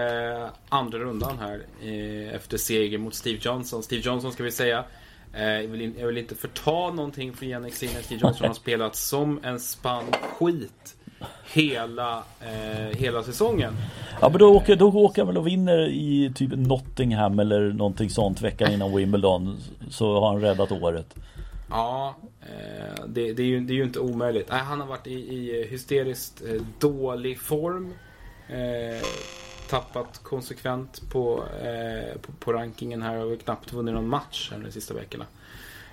[0.69, 3.83] andra rundan här eh, efter seger mot Steve Johnson.
[3.83, 4.85] Steve Johnson ska vi säga
[5.37, 8.03] Eh, jag vill, jag vill inte förta någonting från Jannik Sinner.
[8.03, 10.97] Steve Johnson har spelat som en spann skit
[11.53, 13.73] hela, eh, hela säsongen.
[14.21, 18.11] Ja men då åker, då åker han väl och vinner i typ Nottingham eller någonting
[18.11, 19.59] sånt veckan innan Wimbledon.
[19.91, 21.15] Så har han räddat året.
[21.71, 24.49] Ja, eh, det, det, är ju, det är ju inte omöjligt.
[24.51, 27.95] Nej, han har varit i, i hysteriskt eh, dålig form.
[28.49, 29.07] Eh,
[29.69, 34.71] tappat konsekvent på, eh, på, på, rankingen här och knappt vunnit någon match här de
[34.71, 35.25] sista veckorna.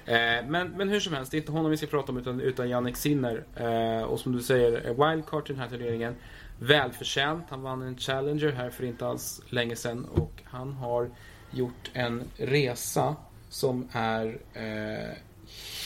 [0.06, 2.42] Eh, men, men hur som helst, det är inte honom vi ska prata om utan,
[2.42, 3.44] utan Jannik Sinner.
[3.56, 6.16] Eh, och som du säger, wildcard i den här turneringen.
[6.60, 7.46] Välförtjänt.
[7.50, 11.10] Han vann en Challenger här för inte alls länge sedan och han har
[11.52, 13.16] gjort en resa
[13.50, 15.18] som är eh,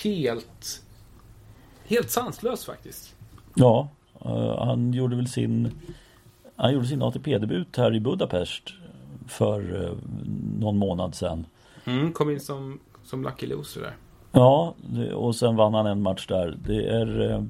[0.04, 0.84] helt
[1.88, 3.16] helt sanslös faktiskt.
[3.56, 3.90] Ja,
[4.26, 5.72] uh, han gjorde väl sin
[6.56, 8.74] han gjorde sin ATP-debut här i Budapest
[9.28, 9.98] för eh,
[10.60, 11.46] någon månad sedan.
[11.86, 13.96] Mm, kom in som, som lucky loser där.
[14.38, 14.76] Ja,
[15.14, 16.58] och sen vann han en match där.
[16.66, 17.44] Det är, eh,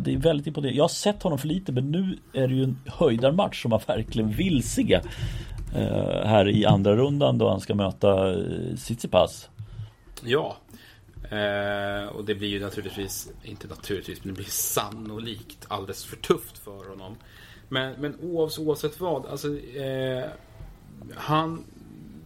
[0.00, 0.76] det är väldigt imponerande.
[0.76, 3.80] Jag har sett honom för lite men nu är det ju en höjdarmatch som man
[3.86, 5.00] verkligen vill se.
[5.74, 9.48] Eh, här i andra rundan då han ska möta eh, Tsitsipas.
[10.24, 10.56] Ja,
[11.30, 16.58] Eh, och det blir ju naturligtvis, inte naturligtvis, men det blir sannolikt alldeles för tufft
[16.58, 17.16] för honom.
[17.68, 20.24] Men, men oavsett vad, alltså eh,
[21.16, 21.64] han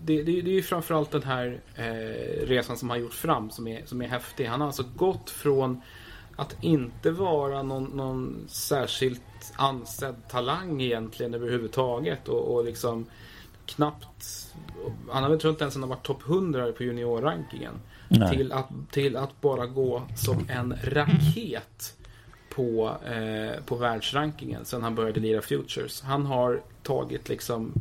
[0.04, 3.66] det, det, det är ju framförallt den här eh, resan som han gjort fram som
[3.66, 4.46] är, som är häftig.
[4.46, 5.80] Han har alltså gått från
[6.36, 9.22] att inte vara någon, någon särskilt
[9.56, 13.06] ansedd talang egentligen överhuvudtaget och, och liksom
[13.66, 14.50] knappt
[15.10, 17.74] han har väl inte ens han har varit topp 100 på juniorrankingen.
[18.30, 21.96] Till att, till att bara gå som en raket
[22.50, 26.02] på, eh, på världsrankingen sen han började lira Futures.
[26.02, 27.72] Han har tagit liksom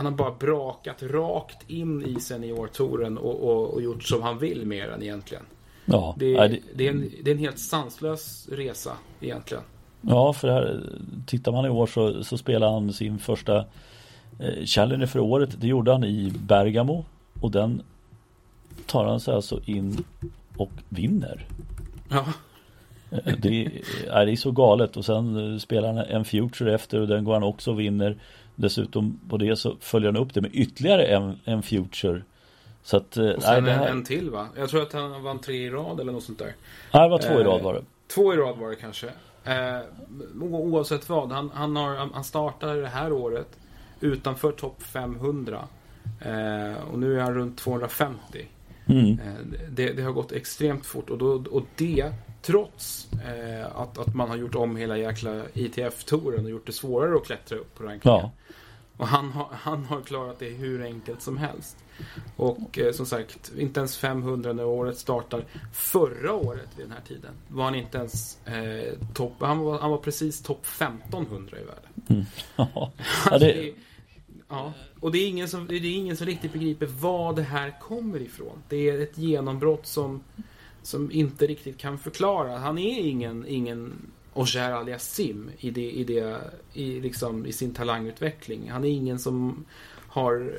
[0.00, 4.66] han har bara brakat rakt in i seniortouren och, och, och gjort som han vill
[4.66, 5.42] med den egentligen.
[5.84, 9.62] Ja, det, är, det, det, är en, det är en helt sanslös resa egentligen.
[10.00, 10.80] Ja, för här,
[11.26, 13.58] tittar man i år så, så spelar han sin första
[14.38, 15.60] eh, Challenger för året.
[15.60, 17.04] Det gjorde han i Bergamo
[17.40, 17.82] och den
[18.86, 20.04] tar han sig alltså in
[20.56, 21.46] och vinner.
[22.08, 22.24] Ja.
[23.10, 27.00] Eh, det är, det är så galet och sen eh, spelar han en Future efter
[27.00, 28.16] och den går han också och vinner.
[28.60, 32.22] Dessutom på det så följer han upp det med ytterligare en, en Future.
[32.82, 33.88] Så att, eh, och sen nej, här...
[33.88, 34.48] en till va?
[34.56, 36.54] Jag tror att han vann tre i rad eller något sånt där.
[36.92, 37.82] Nej, det var två i rad var det.
[38.14, 39.06] Två i rad var det kanske.
[39.44, 39.80] Eh,
[40.40, 41.32] oavsett vad.
[41.32, 43.48] Han, han, har, han startade det här året
[44.00, 45.58] utanför topp 500.
[46.20, 48.46] Eh, och nu är han runt 250.
[48.86, 49.10] Mm.
[49.10, 52.12] Eh, det, det, har gått extremt fort och, då, och det
[52.42, 57.16] Trots eh, att, att man har gjort om hela jäkla ITF-touren och gjort det svårare
[57.16, 58.18] att klättra upp på rankingen.
[58.18, 58.30] Ja.
[58.96, 61.76] Och han har, han har klarat det hur enkelt som helst.
[62.36, 65.44] Och eh, som sagt, inte ens 500 när året startar.
[65.72, 69.34] Förra året vid den här tiden var han inte ens eh, topp.
[69.38, 71.92] Han var, han var precis topp 1500 i världen.
[72.08, 72.24] Mm.
[72.56, 72.92] Ja.
[73.24, 73.72] Alltså, det...
[74.50, 74.72] ja.
[75.00, 78.22] Och det är, ingen som, det är ingen som riktigt begriper var det här kommer
[78.22, 78.62] ifrån.
[78.68, 80.20] Det är ett genombrott som
[80.82, 82.58] som inte riktigt kan förklara.
[82.58, 83.92] Han är ingen, ingen
[84.34, 86.40] Ogier Aliasim i, det, i, det,
[86.72, 88.70] i, liksom, i sin talangutveckling.
[88.70, 90.52] Han är ingen som har...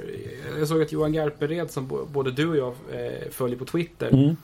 [0.58, 4.36] Jag såg att Johan Garpered som både du och jag eh, följer på Twitter mm.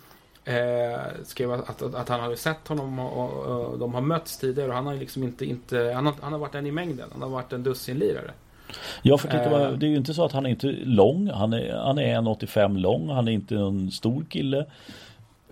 [0.44, 4.38] eh, skrev att, att, att, han hade sett honom och, och, och, de har mötts
[4.38, 7.10] tidigare och han har liksom inte, inte han, har, han har varit en i mängden.
[7.12, 8.34] Han har varit en dussinlirare.
[9.02, 9.72] Ja, för titta, eh.
[9.72, 11.30] det är ju inte så att han är inte lång.
[11.30, 13.10] Han är, han är 1,85 lång.
[13.10, 14.66] Han är inte en stor kille.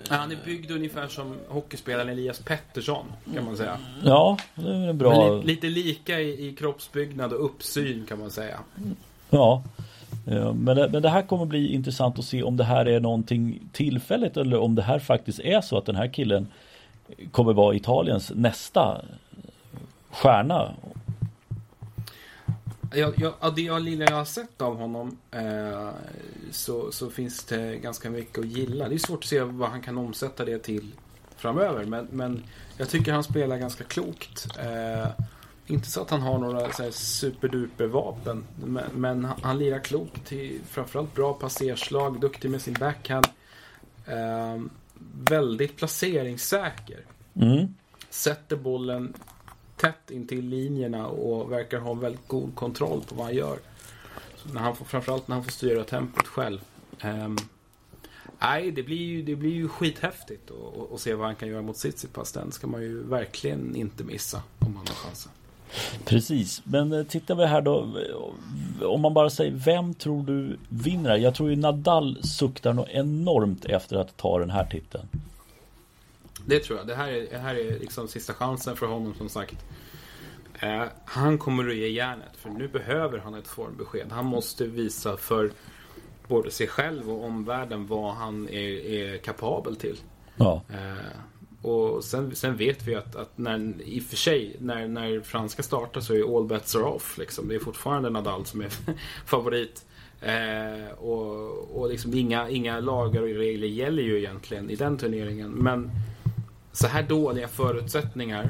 [0.10, 3.78] Han är byggd ungefär som hockeyspelaren Elias Pettersson kan man säga.
[4.04, 5.34] Ja, det är bra.
[5.34, 8.60] Li lite lika i, i kroppsbyggnad och uppsyn kan man säga.
[9.30, 9.64] Ja,
[10.54, 13.60] men det, men det här kommer bli intressant att se om det här är någonting
[13.72, 16.48] tillfälligt eller om det här faktiskt är så att den här killen
[17.32, 19.02] kommer vara Italiens nästa
[20.12, 20.72] stjärna.
[22.96, 25.90] Ja, ja, av det jag lilla jag har sett av honom eh,
[26.52, 28.90] så, så finns det ganska mycket att gilla.
[28.90, 30.92] Det är svårt att se vad han kan omsätta det till
[31.38, 31.86] framöver.
[31.86, 32.44] Men, men
[32.78, 34.48] jag tycker han spelar ganska klokt.
[34.60, 35.08] Eh,
[35.68, 38.44] inte så att han har några så superduper vapen.
[38.66, 40.26] Men, men han, han lirar klokt.
[40.26, 43.28] Till, framförallt bra passerslag, duktig med sin backhand.
[44.08, 44.62] Eh,
[45.30, 47.00] väldigt placeringssäker.
[47.36, 47.76] Mm.
[48.10, 49.14] Sätter bollen
[49.76, 53.60] tätt intill linjerna och verkar ha en väldigt god kontroll på vad han gör.
[54.36, 56.60] Så när han får, framförallt när han får styra tempot själv.
[57.04, 57.38] Um,
[58.40, 60.52] nej, det blir ju, det blir ju skithäftigt
[60.94, 62.32] att se vad han kan göra mot Tsitsipas.
[62.32, 65.32] Den ska man ju verkligen inte missa om han har chansen.
[66.06, 67.88] Precis, men eh, tittar vi här då.
[68.82, 71.18] Om man bara säger vem tror du vinner?
[71.18, 75.08] Jag tror ju Nadal suktar nog enormt efter att ta den här titeln.
[76.46, 76.88] Det tror jag.
[76.88, 79.66] Det här är, det här är liksom sista chansen för honom som sagt.
[80.60, 84.12] Eh, han kommer att ge järnet för nu behöver han ett formbesked.
[84.12, 85.52] Han måste visa för
[86.28, 89.98] både sig själv och omvärlden vad han är, är kapabel till.
[90.36, 90.62] Ja.
[90.70, 91.20] Eh,
[91.62, 95.64] och sen, sen, vet vi att, att, när, i och för sig, när, när franska
[95.64, 97.18] startar så är all bets are off.
[97.18, 97.48] Liksom.
[97.48, 98.70] Det är fortfarande Nadal som är
[99.26, 99.86] favorit.
[100.22, 105.52] Eh, och och liksom inga, inga lagar och regler gäller ju egentligen i den turneringen.
[105.52, 105.92] Men
[106.76, 108.50] så här dåliga förutsättningar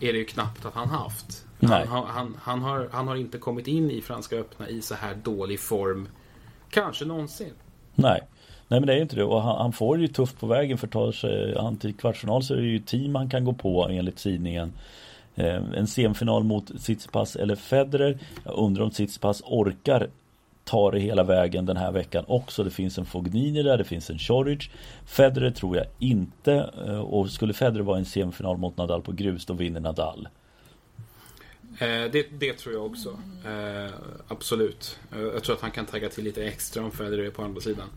[0.00, 1.44] är det ju knappt att han haft.
[1.60, 5.14] Han, han, han, har, han har inte kommit in i Franska öppna i så här
[5.14, 6.08] dålig form.
[6.70, 7.52] Kanske någonsin.
[7.94, 8.20] Nej.
[8.68, 10.78] Nej men det är inte det och han, han får det ju tufft på vägen
[10.78, 13.88] för tar sig han till kvartsfinal så är det ju team han kan gå på
[13.88, 14.72] enligt tidningen.
[15.34, 18.18] Eh, en semifinal mot Tsitsipas eller Federer.
[18.44, 20.08] Jag undrar om Tsitsipas orkar
[20.66, 22.64] tar det hela vägen den här veckan också.
[22.64, 24.70] Det finns en Fognini där, det finns en Choric.
[25.04, 26.70] Federer tror jag inte.
[26.86, 30.28] Eh, och skulle Federer vara i en semifinal mot Nadal på grus, då vinner Nadal.
[31.78, 33.18] Eh, det, det, tror jag också.
[33.44, 33.92] Eh,
[34.28, 34.98] absolut.
[35.10, 37.88] Jag tror att han kan tagga till lite extra om Federer är på andra sidan.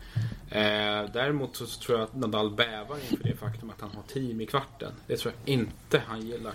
[0.50, 4.42] Eh, däremot så tror jag att Nadal bävar inför det faktum att han har team
[4.42, 4.92] i kvarten.
[5.08, 6.54] Det tror jag inte han gillar.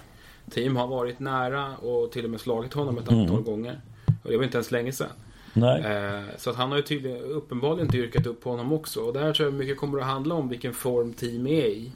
[0.51, 3.45] Team har varit nära och till och med slagit honom ett antal mm.
[3.45, 3.81] gånger.
[4.23, 5.09] Och det var inte ens länge sedan.
[5.57, 9.01] Eh, så att han har ju tydligen uppenbarligen dyrkat upp på honom också.
[9.01, 11.93] Och där tror jag mycket kommer att handla om vilken form team är i.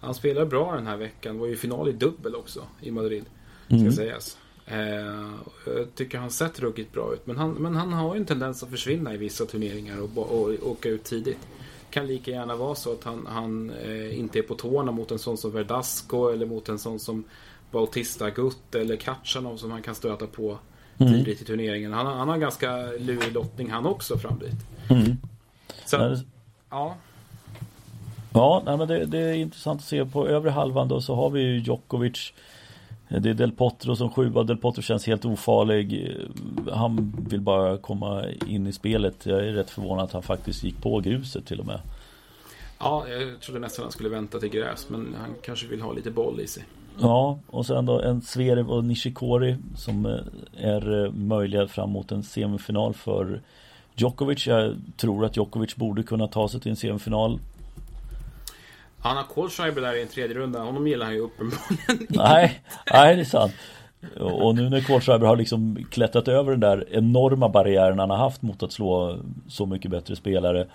[0.00, 1.38] Han spelar bra den här veckan.
[1.38, 3.24] Var ju final i dubbel också i Madrid.
[3.66, 3.92] Ska mm.
[3.92, 4.38] sägas.
[4.66, 5.30] Eh,
[5.66, 7.26] jag tycker han sett ruggigt bra ut.
[7.26, 10.48] Men han, men han har ju en tendens att försvinna i vissa turneringar och, och,
[10.48, 11.48] och åka ut tidigt.
[11.90, 15.18] Kan lika gärna vara så att han, han eh, inte är på tårna mot en
[15.18, 17.24] sån som Verdasco eller mot en sån som
[17.70, 20.58] Bautista Gutt eller Katjanov som han kan stöta på
[20.98, 21.12] mm.
[21.12, 21.92] tidigt i turneringen.
[21.92, 24.90] Han, han har ganska lurig lottning han också fram dit.
[24.90, 25.16] Mm.
[25.84, 26.18] Så, nej,
[26.70, 26.94] ja.
[28.34, 31.30] Ja, nej, men det, det, är intressant att se på övre halvan då så har
[31.30, 32.32] vi ju Djokovic
[33.20, 34.42] det är Del Potro som sjua.
[34.42, 36.16] Del Potro känns helt ofarlig.
[36.72, 39.26] Han vill bara komma in i spelet.
[39.26, 41.80] Jag är rätt förvånad att han faktiskt gick på gruset till och med.
[42.78, 44.86] Ja, jag trodde nästan han skulle vänta till gräs.
[44.88, 46.64] Men han kanske vill ha lite boll i sig.
[47.00, 52.12] Ja, och sen då en Zverev och Nishikori som eh, är eh, möjliga fram mot
[52.12, 53.40] en semifinal för
[53.94, 54.46] Djokovic.
[54.46, 57.38] Jag tror att Djokovic borde kunna ta sig till en semifinal.
[58.98, 60.60] Han har Kohlschreiber där i en tredje runda.
[60.60, 62.60] Honom gillar han ju uppenbarligen Nej,
[62.92, 63.52] nej det är sant.
[64.20, 68.42] Och nu när Kohlschreiber har liksom klättrat över den där enorma barriären han har haft
[68.42, 70.66] mot att slå så mycket bättre spelare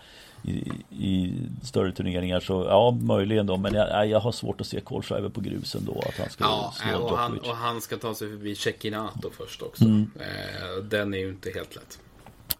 [0.48, 1.34] i, i
[1.64, 3.58] större turneringar så ja, möjligen då.
[3.58, 6.00] Men jag, jag har svårt att se Kohlschreiber på grusen då.
[6.00, 9.62] Att han ska ja, slå och han, och han ska ta sig förbi Cecchinato först
[9.62, 9.84] också.
[9.84, 10.12] Mm.
[10.20, 12.00] Eh, den är ju inte helt lätt.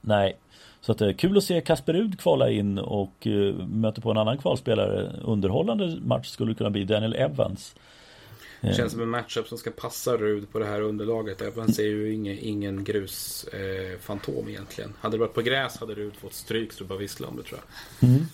[0.02, 0.38] Nej.
[0.82, 4.12] Så att det är kul att se Kasper Rud kvala in och uh, möta på
[4.12, 5.12] en annan kvalspelare.
[5.22, 7.76] Underhållande match skulle kunna bli Daniel Evans.
[8.62, 11.42] Det känns som en matchup som ska passa Rud på det här underlaget.
[11.42, 14.94] Evans är ju ingen, ingen grusfantom eh, egentligen.
[15.00, 17.60] Hade det varit på gräs hade Rud fått stryk så bara vissla om det tror
[17.60, 18.10] jag.
[18.10, 18.26] Mm.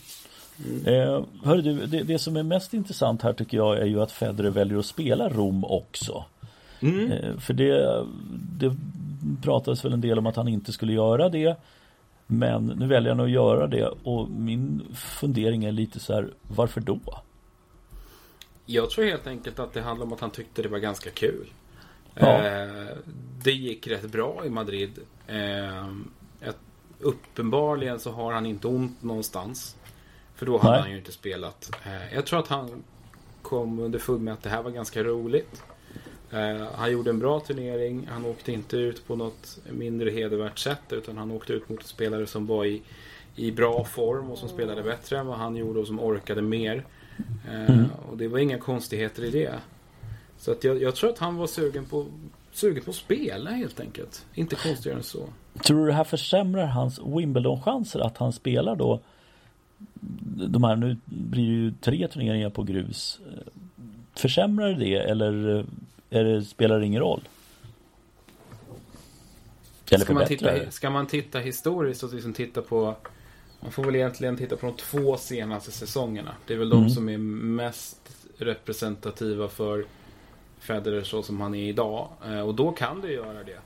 [0.60, 0.86] Mm.
[0.86, 4.12] Eh, hörru du, det, det, som är mest intressant här tycker jag är ju att
[4.12, 6.26] Federer väljer att spela Rom också.
[6.80, 7.12] Mm.
[7.12, 8.06] Eh, för det,
[8.60, 8.76] det
[9.44, 11.56] pratades väl en del om att han inte skulle göra det.
[12.28, 16.82] Men nu väljer han att göra det och min fundering är lite så här, varför
[16.82, 17.00] då?
[18.66, 21.54] Jag tror helt enkelt att det handlar om att han tyckte det var ganska kul.
[22.14, 22.48] Ja.
[22.48, 22.88] Eh,
[23.44, 25.00] det gick rätt bra i Madrid.
[25.28, 25.88] Eh,
[26.42, 26.58] ett,
[27.00, 29.76] uppenbarligen så har han inte ont någonstans.
[30.36, 30.82] För då hade Nej.
[30.82, 31.72] han ju inte spelat.
[31.86, 32.84] Eh, jag tror att han
[33.42, 35.64] kom underfund med att det här var ganska roligt.
[36.32, 38.08] Eh, han gjorde en bra turnering.
[38.12, 42.28] Han åkte inte ut på något mindre hedervärt sätt utan han åkte ut mot spelare
[42.28, 42.82] som var i,
[43.36, 46.86] i bra form och som spelade bättre än vad han gjorde och som orkade mer.
[47.48, 47.86] Eh, mm.
[48.10, 49.54] Och det var inga konstigheter i det.
[50.38, 52.06] Så att jag, jag, tror att han var sugen på,
[52.52, 54.26] sugen på att spela helt enkelt.
[54.34, 55.30] Inte konstigare än så.
[55.64, 59.00] Tror du det här försämrar hans Wimbledon-chanser att han spelar då?
[60.48, 63.20] De här, nu blir det ju tre turneringar på grus.
[64.16, 65.66] Försämrar det eller
[66.10, 67.22] är det, spelar det ingen roll?
[69.92, 72.96] Eller ska man, titta, ska man titta historiskt och liksom titta på
[73.64, 76.36] Man får väl egentligen titta på de två senaste säsongerna.
[76.48, 76.84] Det är väl mm.
[76.84, 78.00] de som är mest
[78.38, 79.86] representativa för
[80.60, 82.10] Federer så som han är idag.
[82.26, 83.60] Eh, och då kan det göra det.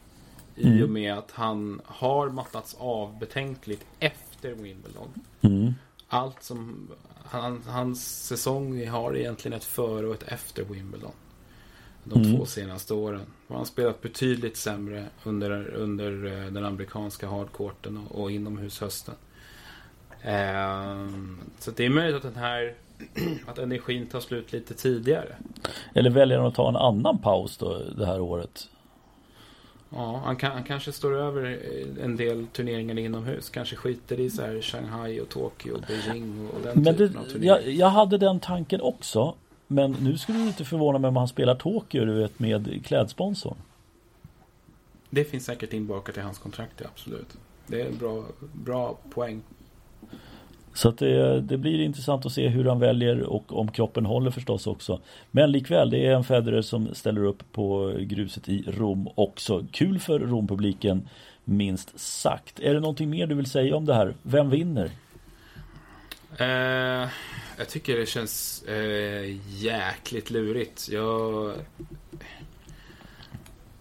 [0.55, 0.83] I mm.
[0.83, 5.07] och med att han har mattats av betänkligt efter Wimbledon.
[5.41, 5.73] Mm.
[6.07, 6.87] Allt som
[7.25, 11.11] han, Hans säsong har egentligen ett före och ett efter Wimbledon
[12.09, 12.37] de mm.
[12.37, 13.25] två senaste åren.
[13.47, 19.15] Han har spelat betydligt sämre under, under eh, den amerikanska hardcourten och, och inomhushösten.
[20.27, 21.07] Eh,
[21.59, 22.73] så det är möjligt att den här
[23.47, 25.35] att energin tar slut lite tidigare.
[25.93, 28.69] Eller väljer han att ta en annan paus då det här året?
[29.89, 31.59] Ja, han, kan, han kanske står över
[32.03, 33.49] en del turneringar inomhus.
[33.49, 37.19] Kanske skiter i så här Shanghai och Tokyo och Beijing och den Men typen det,
[37.19, 37.59] av turneringar.
[37.59, 39.35] Jag, jag hade den tanken också.
[39.67, 43.57] Men nu skulle du inte förvåna mig om han spelar Tokyo du vet med klädsponsorn.
[45.09, 47.37] Det finns säkert inbakat i hans kontrakt, absolut.
[47.67, 49.41] Det är en bra, bra poäng.
[50.77, 54.31] Så att det, det, blir intressant att se hur han väljer och om kroppen håller
[54.31, 54.99] förstås också.
[55.31, 59.65] Men likväl, det är en Federer som ställer upp på gruset i Rom också.
[59.71, 61.09] Kul för Rompubliken,
[61.43, 62.59] minst sagt.
[62.59, 64.13] Är det någonting mer du vill säga om det här?
[64.21, 64.91] Vem vinner?
[66.37, 67.09] Eh,
[67.57, 70.89] jag tycker det känns eh, jäkligt lurigt.
[70.91, 71.53] Jag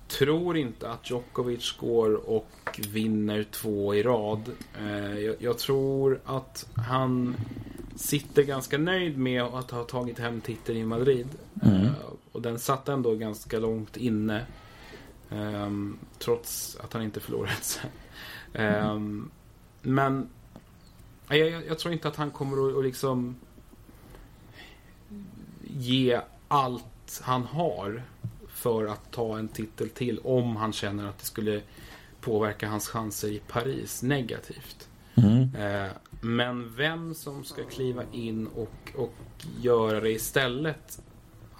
[0.09, 4.51] tror inte att Djokovic går och vinner två i rad.
[4.79, 7.37] Eh, jag, jag, tror att han
[7.97, 11.29] sitter ganska nöjd med att ha tagit hem titeln i Madrid.
[11.63, 11.85] Mm.
[11.85, 11.91] Eh,
[12.33, 14.47] och den satt ändå ganska långt inne.
[15.31, 17.91] Ehm, trots att han inte förlorat sen.
[18.53, 19.31] Mm.
[19.83, 20.29] Men
[21.29, 23.37] jag, jag, jag, tror inte att han kommer att, att liksom
[25.63, 28.03] ge allt han har
[28.67, 31.61] för att ta en titel till om han känner att det skulle
[32.21, 34.89] påverka hans chanser i Paris negativt.
[35.15, 35.55] Mm.
[35.55, 39.15] Eh, men vem som ska kliva in och, och
[39.61, 41.01] göra det istället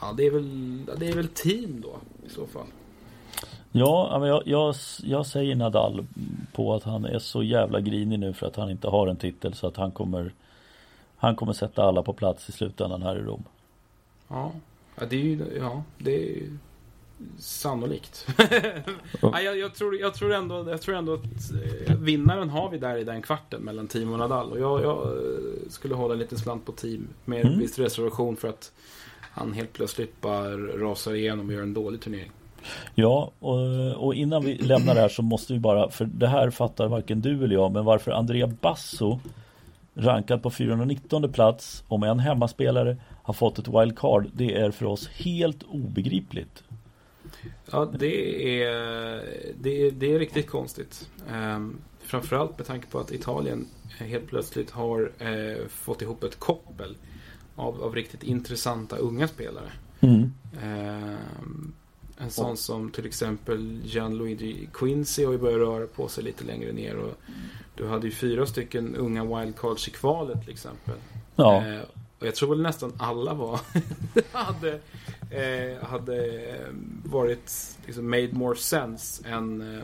[0.01, 2.67] Ja, det är väl, det är väl team då i så fall.
[3.73, 6.07] Ja, jag, jag, jag säger Nadal
[6.53, 9.55] på att han är så jävla grinig nu för att han inte har en titel
[9.55, 10.33] så att han kommer
[11.17, 13.45] Han kommer sätta alla på plats i slutändan här i Rom.
[14.29, 14.53] Ja,
[15.09, 16.59] det är ju, ja, det är
[17.39, 18.27] sannolikt.
[19.21, 21.25] ja, jag, jag, tror, jag, tror ändå, jag tror ändå att
[21.89, 24.53] eh, vinnaren har vi där i den kvarten mellan Team och Nadal.
[24.53, 27.59] Och jag, jag eh, skulle hålla en liten slant på Team med mm.
[27.59, 28.73] viss reservation för att
[29.21, 32.31] han helt plötsligt bara rasar igenom och gör en dålig turnering.
[32.95, 36.51] Ja, och, och, innan vi lämnar det här så måste vi bara, för det här
[36.51, 39.19] fattar varken du eller jag, men varför Andrea Basso
[39.95, 45.09] rankad på 419 plats om en hemmaspelare har fått ett wildcard, det är för oss
[45.09, 46.63] helt obegripligt.
[47.71, 48.71] Ja, det är,
[49.61, 51.09] det är, det är riktigt konstigt.
[51.33, 53.67] Um, framförallt med tanke på att Italien
[53.99, 56.97] helt plötsligt har uh, fått ihop ett koppel
[57.57, 59.73] av, av riktigt intressanta unga spelare.
[60.01, 60.33] Mm.
[60.63, 61.75] Um,
[62.19, 66.73] en sån som till exempel Gianluigi Quincy har ju börjat röra på sig lite längre
[66.73, 66.97] ner.
[66.97, 67.15] Och
[67.75, 70.95] du hade ju fyra stycken unga wildcards i kvalet till exempel.
[71.37, 71.67] Ja.
[71.67, 71.83] Eh,
[72.27, 73.61] och jag tror väl nästan alla var
[74.33, 74.73] hade,
[75.31, 76.45] eh, hade
[77.05, 79.83] varit liksom made more sense än, eh,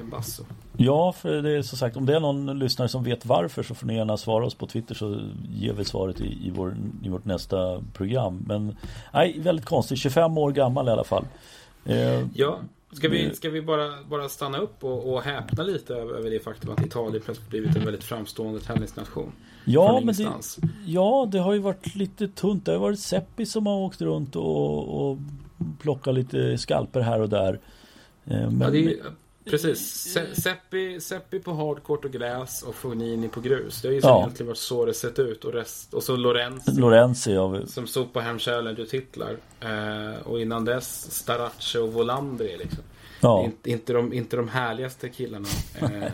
[0.00, 0.44] än Basso.
[0.76, 3.74] Ja, för det är som sagt om det är någon lyssnare som vet varför så
[3.74, 5.20] får ni gärna svara oss på Twitter så
[5.50, 8.44] ger vi svaret i, i, vår, i vårt nästa program.
[8.46, 8.76] Men
[9.12, 9.98] nej, väldigt konstigt.
[9.98, 11.24] 25 år gammal i alla fall.
[11.84, 12.58] Eh, ja,
[12.92, 16.40] ska vi, ska vi bara, bara stanna upp och, och häpna lite över, över det
[16.40, 19.32] faktum att Italien plötsligt blivit en väldigt framstående tennisnation?
[19.64, 20.32] Ja, men det,
[20.86, 22.66] ja, det har ju varit lite tunt.
[22.66, 25.18] Det har varit Seppi som har åkt runt och, och
[25.80, 27.60] plockat lite skalper här och där.
[28.24, 28.96] Eh, men, ja, det är,
[29.44, 30.12] Precis.
[30.12, 33.82] Se Seppi, Seppi på hardcourt och gräs och Fognini på grus.
[33.82, 34.18] Det har ju ja.
[34.18, 35.44] egentligen varit så det sett ut.
[35.44, 36.80] Och, rest, och så Lorenzi.
[36.80, 37.66] Lorenzi ja.
[37.66, 39.36] Som sopar hem Challenger-titlar.
[39.60, 42.82] Eh, och innan dess Starace och Volandri liksom.
[43.20, 43.44] Ja.
[43.44, 45.48] Inte, inte, de, inte de härligaste killarna.
[45.80, 45.88] Eh.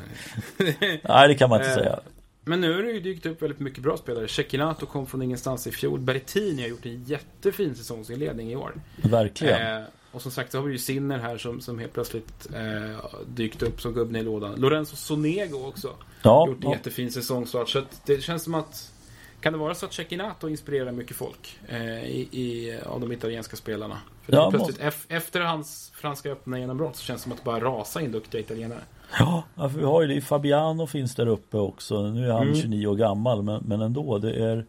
[1.02, 2.00] Nej, det kan man inte eh, säga.
[2.44, 4.28] Men nu har det ju dykt upp väldigt mycket bra spelare.
[4.28, 6.00] Cecchinato kom från ingenstans i fjol.
[6.00, 8.72] Berrettini har gjort en jättefin säsongsinledning i år.
[8.96, 9.76] Verkligen.
[9.76, 9.84] Eh,
[10.16, 13.62] och som sagt så har vi ju Sinner här som, som helt plötsligt eh, dykt
[13.62, 14.60] upp som gubben i lådan.
[14.60, 15.90] Lorenzo Sonego också.
[16.22, 16.76] Ja, gjort en ja.
[16.76, 17.68] jättefin säsongstart.
[17.68, 18.92] Så det känns som att
[19.40, 23.56] kan det vara så att Cecchinato inspirerar mycket folk eh, i, i, av de italienska
[23.56, 23.98] spelarna?
[24.22, 25.14] För ja, plötsligt, måste...
[25.16, 28.40] efter hans franska öppna genombrott så känns det som att det bara rasa in duktiga
[28.40, 28.80] italienare.
[29.18, 30.20] Ja, för vi har ju det.
[30.20, 32.02] Fabiano finns där uppe också.
[32.02, 32.54] Nu är han mm.
[32.54, 34.18] 29 år gammal men, men ändå.
[34.18, 34.66] Det är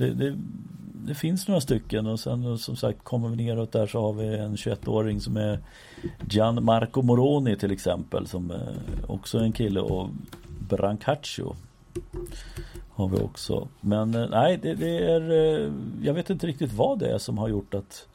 [0.00, 0.36] det, det,
[1.06, 4.38] det, finns några stycken och sen som sagt kommer vi neråt där så har vi
[4.38, 5.58] en 21-åring som är
[6.28, 8.56] Gianmarco Moroni till exempel som eh,
[9.06, 10.08] också är en kille och
[10.68, 11.56] Brancaccio
[12.90, 13.68] har vi också.
[13.80, 15.72] Men eh, nej, det, det, är eh,
[16.02, 18.06] Jag vet inte riktigt vad det är som har gjort att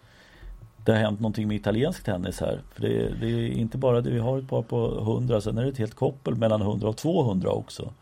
[0.85, 2.61] det har hänt någonting med italiensk tennis här.
[2.73, 5.63] För det, det är inte bara det, vi har ett par på 100, sen är
[5.63, 7.93] det ett helt koppel mellan 100 och 200 också.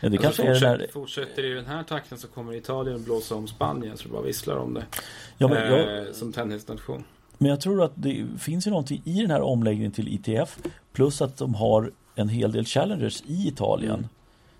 [0.00, 0.88] Ja, det alltså kanske fortsätter, är den här...
[0.92, 4.56] fortsätter i den här takten så kommer Italien blåsa om Spanien så det bara visslar
[4.56, 4.84] om det.
[5.38, 5.98] Ja, men jag...
[5.98, 7.04] eh, som tennisnation.
[7.38, 10.58] Men jag tror att det finns ju någonting i den här omläggningen till ITF
[10.92, 13.94] plus att de har en hel del challengers i Italien.
[13.94, 14.08] Mm.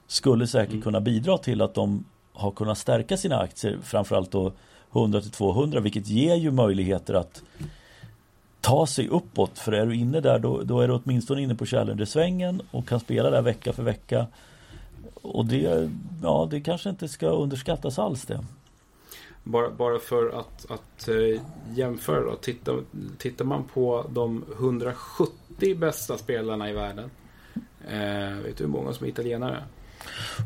[0.06, 0.82] Skulle säkert mm.
[0.82, 4.52] kunna bidra till att de har kunnat stärka sina aktier framförallt då
[4.92, 7.42] 100 till 200 vilket ger ju möjligheter att
[8.60, 9.58] ta sig uppåt.
[9.58, 13.00] För är du inne där då, då är du åtminstone inne på Challenger-svängen och kan
[13.00, 14.26] spela där vecka för vecka.
[15.22, 15.90] Och det,
[16.22, 18.44] ja, det kanske inte ska underskattas alls det.
[19.44, 21.40] Bara, bara för att, att äh,
[21.74, 22.36] jämföra då.
[22.36, 22.80] Tittar,
[23.18, 27.10] tittar man på de 170 bästa spelarna i världen.
[27.88, 29.62] Äh, vet du hur många som är italienare?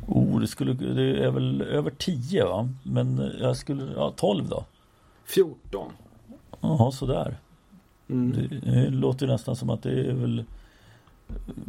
[0.07, 2.69] Oh, det, skulle, det är väl över 10 va?
[2.83, 4.65] Men jag skulle, ja 12 då?
[5.25, 5.93] 14.
[6.61, 7.37] Jaha, sådär.
[8.09, 8.33] Mm.
[8.33, 10.45] Det, det låter nästan som att det är väl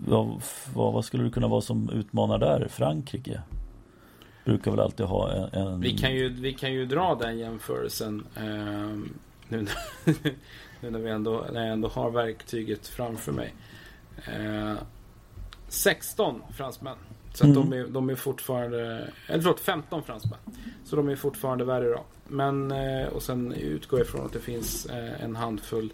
[0.09, 0.39] Ja,
[0.73, 2.67] vad, vad, skulle det kunna vara som utmanar där?
[2.67, 3.41] Frankrike?
[4.45, 5.67] Brukar väl alltid ha en...
[5.67, 5.79] en...
[5.79, 8.43] Vi, kan ju, vi kan ju dra den jämförelsen eh,
[9.47, 9.67] nu,
[10.81, 13.53] nu, när, vi ändå, när jag ändå har verktyget framför mig.
[14.25, 14.73] Eh,
[15.67, 16.97] 16 fransmän.
[17.33, 17.55] Så mm.
[17.55, 20.39] de, är, de är fortfarande, eller förlåt 15 fransmän.
[20.85, 22.03] Så de är fortfarande värre då.
[22.27, 25.93] Men, eh, och sen utgår jag ifrån att det finns eh, en handfull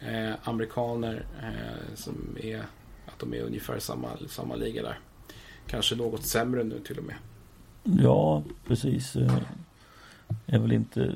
[0.00, 2.62] eh, amerikaner eh, som är
[3.18, 4.98] de är ungefär samma, samma liga där.
[5.66, 7.16] Kanske något sämre nu till och med.
[8.02, 9.16] Ja, precis.
[9.16, 9.38] Eh,
[10.46, 11.14] är väl inte,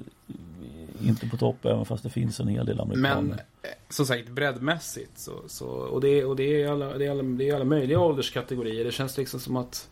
[1.03, 3.22] inte på topp även fast det finns en hel del amerikaner.
[3.22, 7.11] Men eh, som sagt breddmässigt så, så och, det, och det, är alla, det, är
[7.11, 8.84] alla, det är alla möjliga ålderskategorier.
[8.84, 9.88] Det känns liksom som att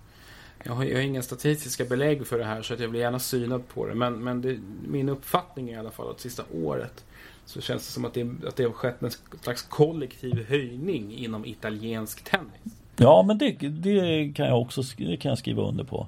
[0.64, 3.18] jag har, jag har inga statistiska belägg för det här så att jag vill gärna
[3.18, 3.94] synad på det.
[3.94, 7.04] Men, men det, min uppfattning är i alla fall att sista året
[7.49, 11.44] så känns det som att det, att det har skett en slags kollektiv höjning inom
[11.44, 12.80] italiensk tennis.
[12.96, 16.07] Ja, men det, det kan jag också kan jag skriva under på.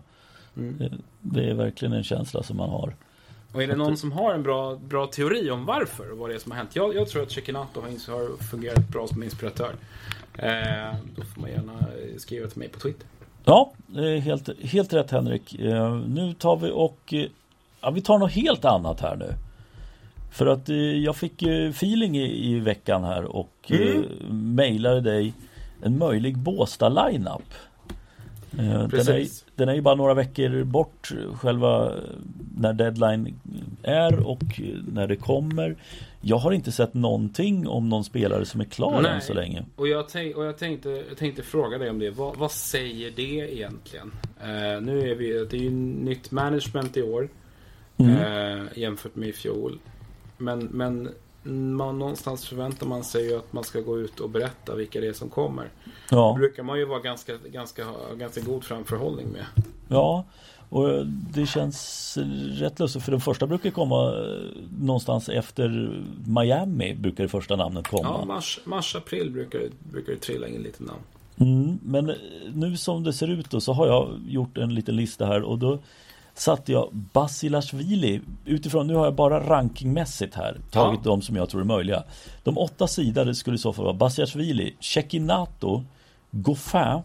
[0.56, 0.78] Mm.
[0.78, 2.94] Det, det, är verkligen en känsla som man har.
[3.52, 6.34] Och är det någon som har en bra, bra teori om varför och vad det
[6.34, 6.76] är som har hänt?
[6.76, 9.74] Jag, jag tror att Cecchinato har, fungerat bra som inspiratör.
[10.36, 11.86] Eh, då får man gärna
[12.18, 13.06] skriva till mig på Twitter.
[13.44, 13.72] Ja,
[14.22, 15.60] helt, helt rätt Henrik.
[15.60, 17.26] Eh, nu tar vi och eh,
[17.80, 19.34] ja, vi tar något helt annat här nu.
[20.30, 24.04] För att eh, jag fick eh, feeling i, i veckan här och eh, mm.
[24.04, 25.34] eh, mejlade dig
[25.82, 27.54] en möjlig Båstad-lineup.
[28.58, 29.26] Eh, den, är,
[29.56, 31.92] den är ju bara några veckor bort själva
[32.56, 33.40] när deadline
[33.82, 34.60] är och
[34.92, 35.76] när det kommer.
[36.20, 39.12] Jag har inte sett någonting om någon spelare som är klar Nej.
[39.12, 39.64] än så länge.
[39.76, 42.10] Och jag, tänk, och jag, tänkte, jag tänkte fråga dig om det.
[42.10, 44.12] Vad, vad säger det egentligen?
[44.42, 47.28] Uh, nu är vi, det är ju nytt management i år.
[47.96, 48.16] Mm.
[48.16, 49.78] Uh, jämfört med i fjol.
[50.40, 51.08] Men, men
[51.76, 55.06] man, någonstans förväntar man sig ju att man ska gå ut och berätta vilka det
[55.06, 55.68] är som kommer.
[56.10, 56.32] Ja.
[56.32, 57.86] Det brukar man ju vara ganska, ganska,
[58.16, 59.44] ganska god framförhållning med.
[59.88, 60.24] Ja,
[60.68, 62.18] och det känns
[62.50, 65.68] rätt lustigt för den första brukar komma eh, någonstans efter
[66.26, 68.16] Miami brukar det första namnet komma.
[68.18, 69.60] Ja, mars, mars april brukar,
[69.92, 71.02] brukar det trilla in lite namn.
[71.36, 72.12] Mm, men
[72.54, 75.58] nu som det ser ut då så har jag gjort en liten lista här och
[75.58, 75.78] då
[76.40, 81.10] satte jag Basilashvili utifrån, nu har jag bara rankingmässigt här tagit ja.
[81.10, 82.02] de som jag tror är möjliga.
[82.42, 85.84] De åtta sidor skulle i så fall vara Basilashvili, Cecchinato,
[86.30, 87.00] Goffin,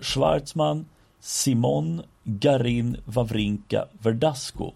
[0.00, 0.86] Schwarzman,
[1.20, 4.72] Simon, Garin, Wawrinka, Verdasco.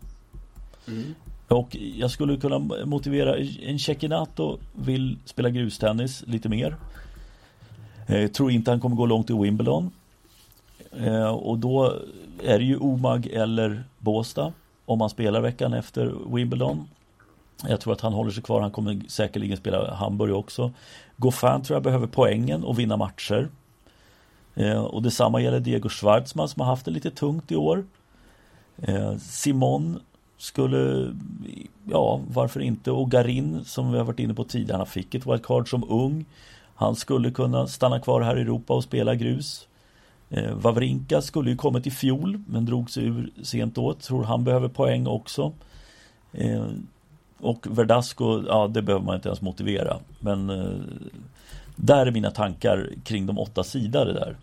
[0.89, 1.15] Mm.
[1.49, 6.77] Och jag skulle kunna motivera, en Cecchinato vill spela grustennis lite mer.
[8.07, 9.91] Eh, tror inte han kommer gå långt i Wimbledon.
[11.01, 11.93] Eh, och då
[12.43, 14.53] är det ju Omag eller Båstad
[14.87, 16.89] om han spelar veckan efter Wimbledon.
[17.69, 18.61] Jag tror att han håller sig kvar.
[18.61, 20.73] Han kommer säkerligen spela Hamburg också.
[21.17, 23.49] Goffin tror jag behöver poängen och vinna matcher.
[24.55, 27.85] Eh, och detsamma gäller Diego Schwartzman som har haft det lite tungt i år.
[28.77, 30.01] Eh, Simon
[30.39, 31.13] skulle,
[31.85, 35.27] ja varför inte, och Garin som vi har varit inne på tidigare, han fick ett
[35.27, 36.25] wildcard som ung.
[36.75, 39.69] Han skulle kunna stanna kvar här i Europa och spela grus.
[40.31, 43.95] Eh, Wawrinka skulle ju kommit i fjol men drog sig ur sent då.
[43.95, 45.53] Tror han behöver poäng också.
[46.33, 46.66] Eh,
[47.39, 49.97] och Verdasco, ja det behöver man inte ens motivera.
[50.18, 50.77] Men eh,
[51.77, 54.37] där är mina tankar kring de åtta sidare där.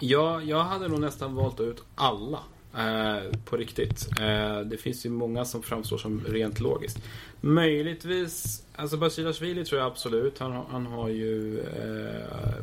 [0.00, 2.38] Ja, jag hade nog nästan valt ut alla.
[2.76, 4.08] Eh, på riktigt.
[4.20, 6.98] Eh, det finns ju många som framstår som rent logiskt.
[7.40, 10.38] Möjligtvis, alltså Basilashvili tror jag absolut.
[10.38, 12.54] Han, han har ju eh,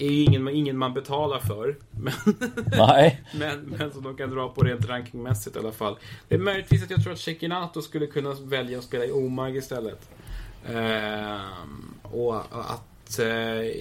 [0.00, 1.76] är ju ingen, ingen man betalar för.
[1.90, 2.12] Men,
[2.76, 3.22] Nej.
[3.34, 5.98] men, men som de kan dra på rent rankingmässigt i alla fall.
[6.28, 9.56] Det är möjligtvis att jag tror att Cekinato skulle kunna välja att spela i Omag
[9.56, 10.10] istället.
[10.66, 11.40] Eh,
[12.02, 13.72] och att, eh,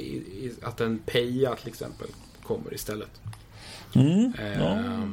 [0.62, 2.08] att en Peja till exempel
[2.44, 3.22] kommer istället.
[3.96, 4.80] Mm, ja.
[4.80, 5.10] Eh,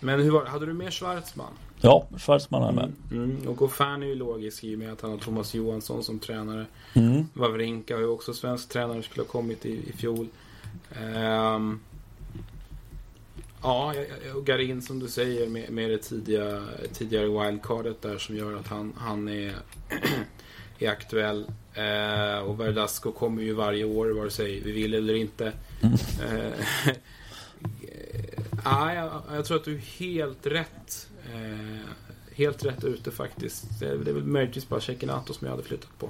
[0.00, 1.52] men hur var Hade du med Schwarzman?
[1.84, 2.92] Ja, Schwarzman är med.
[3.10, 3.48] Mm, mm.
[3.48, 6.66] Och Goffin är ju logisk i och med att han har Thomas Johansson som tränare.
[6.94, 7.28] Mm.
[7.32, 10.28] Wawrinka har ju också svensk tränare skulle ha kommit i, i fjol.
[11.02, 11.80] Um,
[13.62, 13.94] ja,
[14.34, 16.62] och Garin som du säger med, med det tidiga,
[16.92, 19.54] tidigare wildcardet där som gör att han, han är,
[20.78, 21.46] är aktuell.
[21.78, 25.52] Uh, och Verdasco kommer ju varje år vare sig vi vill eller inte.
[25.82, 25.94] Mm.
[25.94, 26.52] Uh,
[28.64, 31.08] Ja, jag, jag, tror att du är helt rätt.
[31.34, 31.80] Eh,
[32.36, 33.80] helt rätt ute faktiskt.
[33.80, 36.08] Det är, väl möjligtvis bara Cekinato som jag hade flyttat på.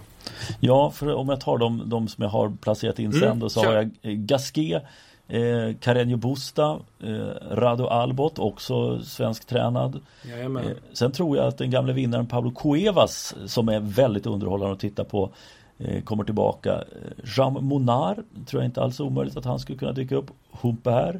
[0.61, 3.49] Ja, för om jag tar de, de som jag har placerat in sen mm, då
[3.49, 3.69] så kör.
[3.69, 4.83] har jag eh, Gasquet
[5.29, 10.01] Eh, Carreño Busta, eh, Rado Albot, också svensktränad.
[10.25, 14.81] Eh, sen tror jag att den gamle vinnaren Pablo Cuevas, som är väldigt underhållande att
[14.81, 15.31] titta på,
[15.79, 16.73] eh, kommer tillbaka.
[16.73, 18.17] Eh, Jean Monard,
[18.47, 20.31] tror jag inte alls omöjligt att han skulle kunna dyka upp.
[20.51, 21.17] Humpert,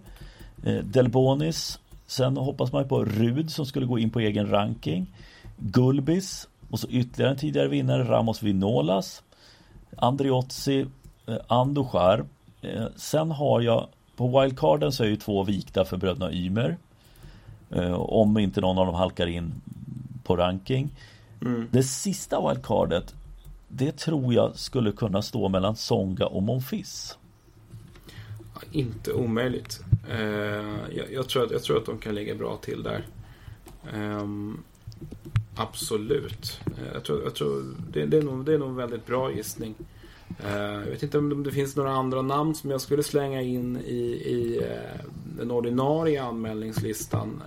[0.67, 1.79] Eh, Delbonis.
[2.17, 5.07] Sen hoppas man på Rud som skulle gå in på egen ranking.
[5.57, 6.49] Gulbis.
[6.71, 9.23] Och så ytterligare en tidigare vinnare, Ramos Vinolas.
[9.97, 10.87] Andriozzi.
[11.27, 12.25] Eh, Andujar.
[12.63, 16.77] Eh, sen har jag på wildcarden så är ju två vikta för bröderna Ymer.
[17.97, 19.53] Om inte någon av dem halkar in
[20.25, 20.91] på ranking.
[21.41, 21.69] Mm.
[21.71, 23.15] Det sista wildcardet
[23.69, 27.19] Det tror jag skulle kunna stå mellan Songa och Monfils.
[28.73, 29.81] Inte omöjligt.
[30.11, 33.07] Uh, jag, jag, tror att, jag tror att de kan ligga bra till där.
[33.95, 34.63] Um,
[35.57, 36.61] absolut.
[36.67, 39.33] Uh, jag tror, jag tror det, det, är nog, det är nog en väldigt bra
[39.33, 39.75] gissning.
[40.45, 43.77] Uh, jag vet inte om det finns några andra namn som jag skulle slänga in
[43.77, 44.63] i, i
[45.39, 47.43] den ordinarie anmälningslistan.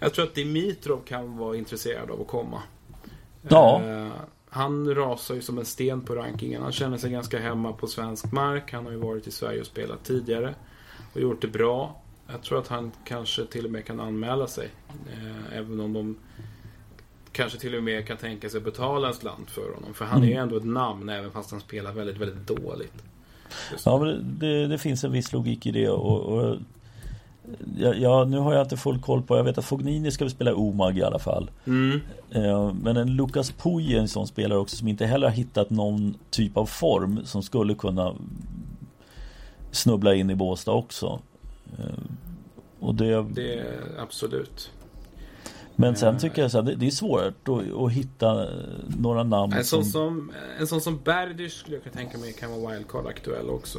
[0.00, 2.62] jag tror att Dimitrov kan vara intresserad av att komma.
[3.48, 3.82] Ja.
[4.50, 6.62] Han rasar ju som en sten på rankingen.
[6.62, 8.72] Han känner sig ganska hemma på svensk mark.
[8.72, 10.54] Han har ju varit i Sverige och spelat tidigare.
[11.12, 12.00] Och gjort det bra.
[12.26, 14.68] Jag tror att han kanske till och med kan anmäla sig.
[14.88, 16.16] Eh, även om de
[17.32, 19.94] kanske till och med kan tänka sig betala en slant för honom.
[19.94, 20.42] För han är ju mm.
[20.42, 23.02] ändå ett namn även fast han spelar väldigt, väldigt dåligt.
[23.84, 25.88] Ja, men det, det, finns en viss logik i det.
[25.88, 26.56] Och, och
[27.78, 30.54] Ja, ja, nu har jag inte full koll på, jag vet att Fognini ska spela
[30.54, 31.50] Omag i alla fall.
[31.66, 32.00] Mm.
[32.30, 35.70] Eh, men en Lukas Puj är en sån spelare också som inte heller har hittat
[35.70, 38.14] någon typ av form som skulle kunna
[39.70, 41.20] snubbla in i Båstad också.
[41.78, 41.84] Eh,
[42.80, 43.22] och det...
[43.22, 43.64] det
[43.98, 44.70] absolut.
[45.76, 46.20] Men sen eh.
[46.20, 48.46] tycker jag så här, det, är svårt att, att, hitta
[48.98, 49.52] några namn.
[49.52, 52.72] En sån som, som, en sån som Berdych skulle jag kunna tänka mig kan vara
[52.72, 53.78] wildcard aktuell också.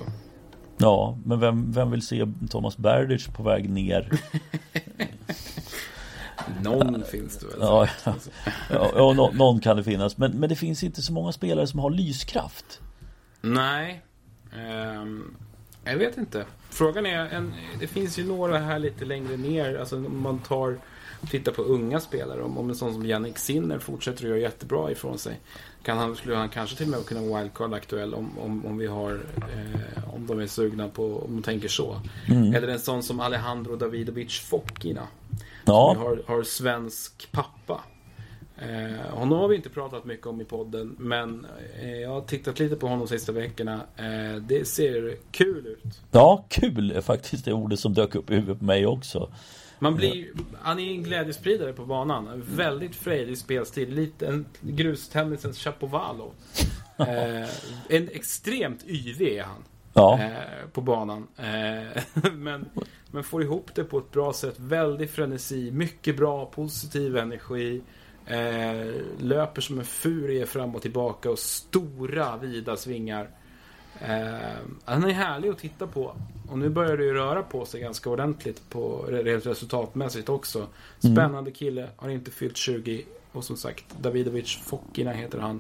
[0.78, 4.12] Ja, men vem, vem vill se Thomas Berdych på väg ner?
[6.64, 7.58] någon finns det väl?
[7.60, 8.16] Ja, ja,
[8.70, 10.18] ja, ja no, någon kan det finnas.
[10.18, 12.82] Men, men det finns inte så många spelare som har lyskraft.
[13.42, 14.02] Nej.
[15.02, 15.38] Um,
[15.92, 16.46] jag vet inte.
[16.70, 19.80] Frågan är, en, det finns ju några här lite längre ner.
[19.80, 20.80] Alltså om man tar
[21.28, 22.44] tittar på unga spelare.
[22.44, 25.40] Om, om en sån som Jannik Sinner fortsätter att göra jättebra ifrån sig.
[25.84, 28.78] Kan han, skulle han kanske till och med kunna vara wildcard aktuell om, om, om
[28.78, 32.02] vi har eh, om de är sugna på, om de tänker så.
[32.28, 32.54] Mm.
[32.54, 35.08] Eller en sån som Alejandro Davidovic Fokina.
[35.66, 35.92] Ja.
[35.94, 37.80] Som har, har svensk pappa.
[38.62, 41.48] Eh, honom har vi inte pratat mycket om i podden men
[41.82, 43.82] eh, jag har tittat lite på honom de sista veckorna.
[43.98, 46.02] Eh, det ser kul ut.
[46.12, 49.30] Ja, kul är faktiskt det ordet som dök upp i huvudet på mig också.
[49.80, 50.28] Man blir,
[50.62, 52.44] han är en glädjespridare på banan.
[52.56, 53.94] Väldigt frejdig spelstil.
[53.96, 56.32] Lite en grustennisens Chapovalov.
[56.98, 57.50] Eh,
[57.90, 59.64] en extremt yvig är han.
[59.94, 60.20] Ja.
[60.22, 61.28] Eh, på banan.
[61.38, 62.04] Eh,
[62.34, 62.66] men,
[63.12, 64.56] men får ihop det på ett bra sätt.
[64.58, 67.82] Väldig frenesi, mycket bra, positiv energi.
[68.30, 73.30] Eh, löper som en furie fram och tillbaka och stora vida svingar.
[74.02, 76.16] Eh, han är härlig att titta på.
[76.50, 79.06] Och nu börjar det ju röra på sig ganska ordentligt på
[79.44, 80.68] resultatmässigt också.
[81.00, 83.06] Spännande kille, har inte fyllt 20.
[83.32, 85.60] Och som sagt, Davidovic Fokina heter han.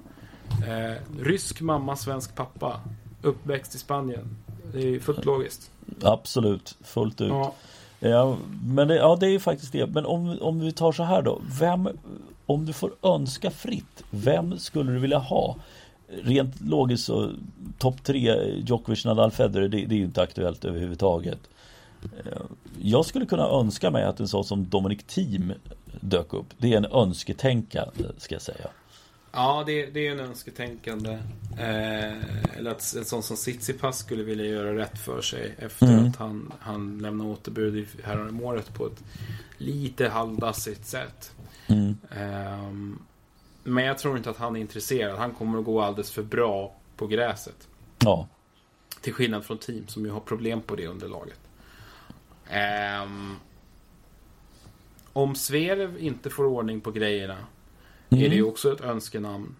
[0.67, 2.81] Eh, rysk mamma, svensk pappa.
[3.21, 4.37] Uppväxt i Spanien.
[4.73, 5.71] Det är ju fullt logiskt.
[6.01, 7.29] Absolut, fullt ut.
[7.29, 7.55] Ja.
[7.99, 9.87] Ja, men det, ja, det är ju faktiskt det.
[9.87, 11.41] Men om, om vi tar så här då.
[11.59, 11.89] Vem,
[12.49, 15.55] om du får önska fritt, vem skulle du vilja ha?
[16.07, 17.31] Rent logiskt så
[17.77, 18.35] topp tre
[18.65, 21.39] Djokovic, Nadal, Federer, det, det är ju inte aktuellt överhuvudtaget.
[22.03, 22.41] Eh,
[22.81, 25.53] jag skulle kunna önska mig att en sån som Dominic Thiem
[26.01, 26.45] dök upp.
[26.57, 28.67] Det är en önsketänkande ska jag säga.
[29.31, 31.11] Ja, det, det är en önsketänkande.
[31.57, 36.05] Eh, eller att en sån som Tsitsipas skulle vilja göra rätt för sig efter Mm.
[36.09, 39.03] att han, han lämnade återbud i- häromåret på ett
[39.57, 41.31] lite halvdassigt sätt.
[41.67, 41.97] Mm.
[42.11, 42.99] Ehm,
[43.63, 45.17] men jag tror inte att han är intresserad.
[45.19, 47.67] Han kommer att gå alldeles för bra på gräset.
[47.99, 48.27] Ja,
[49.01, 51.39] Till skillnad från team som ju har problem på det underlaget.
[52.49, 53.35] Ehm,
[55.13, 57.37] om Zverev inte får ordning på grejerna
[58.09, 58.25] Mm.
[58.25, 59.55] är det också ett önskenamn.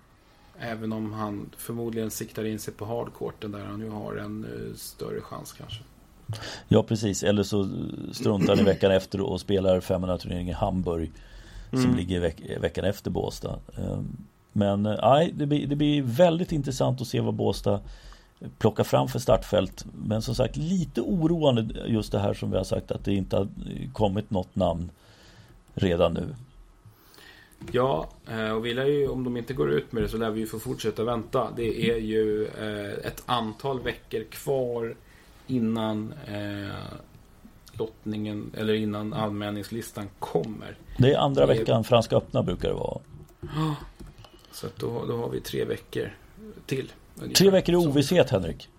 [0.60, 4.76] Även om han förmodligen siktar in sig på hardcourten där han ju har en eh,
[4.76, 5.82] större chans kanske.
[6.68, 7.24] ja precis.
[7.24, 7.70] Eller så
[8.12, 11.12] struntar ni veckan efter och spelar 500 turnering i Hamburg.
[11.70, 11.96] Som Mm.
[11.96, 13.60] ligger veck veckan efter Båstad.
[13.78, 14.18] Ehm,
[14.54, 17.80] Men eh, nej, det, blir, det blir väldigt intressant att se vad Båstad
[18.58, 19.86] plockar fram för startfält.
[20.06, 23.36] Men som sagt lite oroande just det här som vi har sagt att det inte
[23.38, 23.48] har
[23.94, 24.90] kommit något namn
[25.74, 26.36] redan nu.
[27.72, 30.30] Ja, eh, och vi lär ju, om de inte går ut med det så lär
[30.30, 31.52] vi ju få fortsätta vänta.
[31.56, 34.96] Det är ju eh, ett antal veckor kvar
[35.48, 36.76] innan eh,
[37.74, 40.78] lottningen, eller innan anmälningslistan kommer.
[40.98, 43.00] Det är andra Det är- veckan Franska öppna brukar det vara.
[44.52, 46.14] Så att då, då har vi tre veckor
[46.66, 46.92] till.
[47.16, 47.36] ungefär.
[47.36, 48.70] Tre veckor i Så- ovisshet Henrik.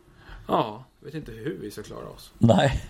[0.48, 2.30] Ja, jag vet inte hur vi ska klara oss.
[2.38, 2.80] Nej,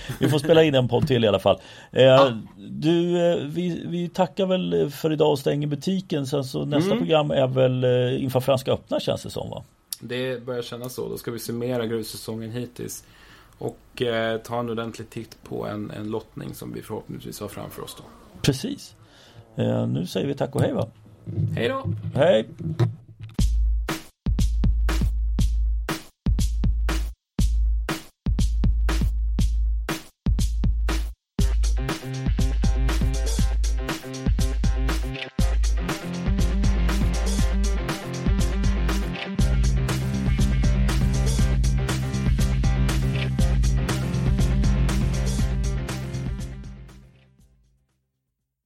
[0.20, 1.60] vi får spela in en podd till i alla fall.
[1.92, 2.36] Eh.
[2.56, 6.26] Du, eh, vi, vi tackar väl för idag och stänger butiken.
[6.26, 6.98] Sen så nästa Mm.
[6.98, 9.62] program är väl eh, inför Franska öppna känns det som va?
[10.00, 11.08] Det börjar kännas så.
[11.08, 13.04] Då ska vi summera grussäsongen hittills.
[13.58, 17.82] Och eh, ta en ordentlig titt på en, en lottning som vi förhoppningsvis har framför
[17.84, 18.04] oss då.
[18.42, 18.94] Precis.
[19.56, 20.86] Eh, nu säger vi tack och hej va?
[21.56, 21.84] Hej då!
[22.14, 22.48] Hej!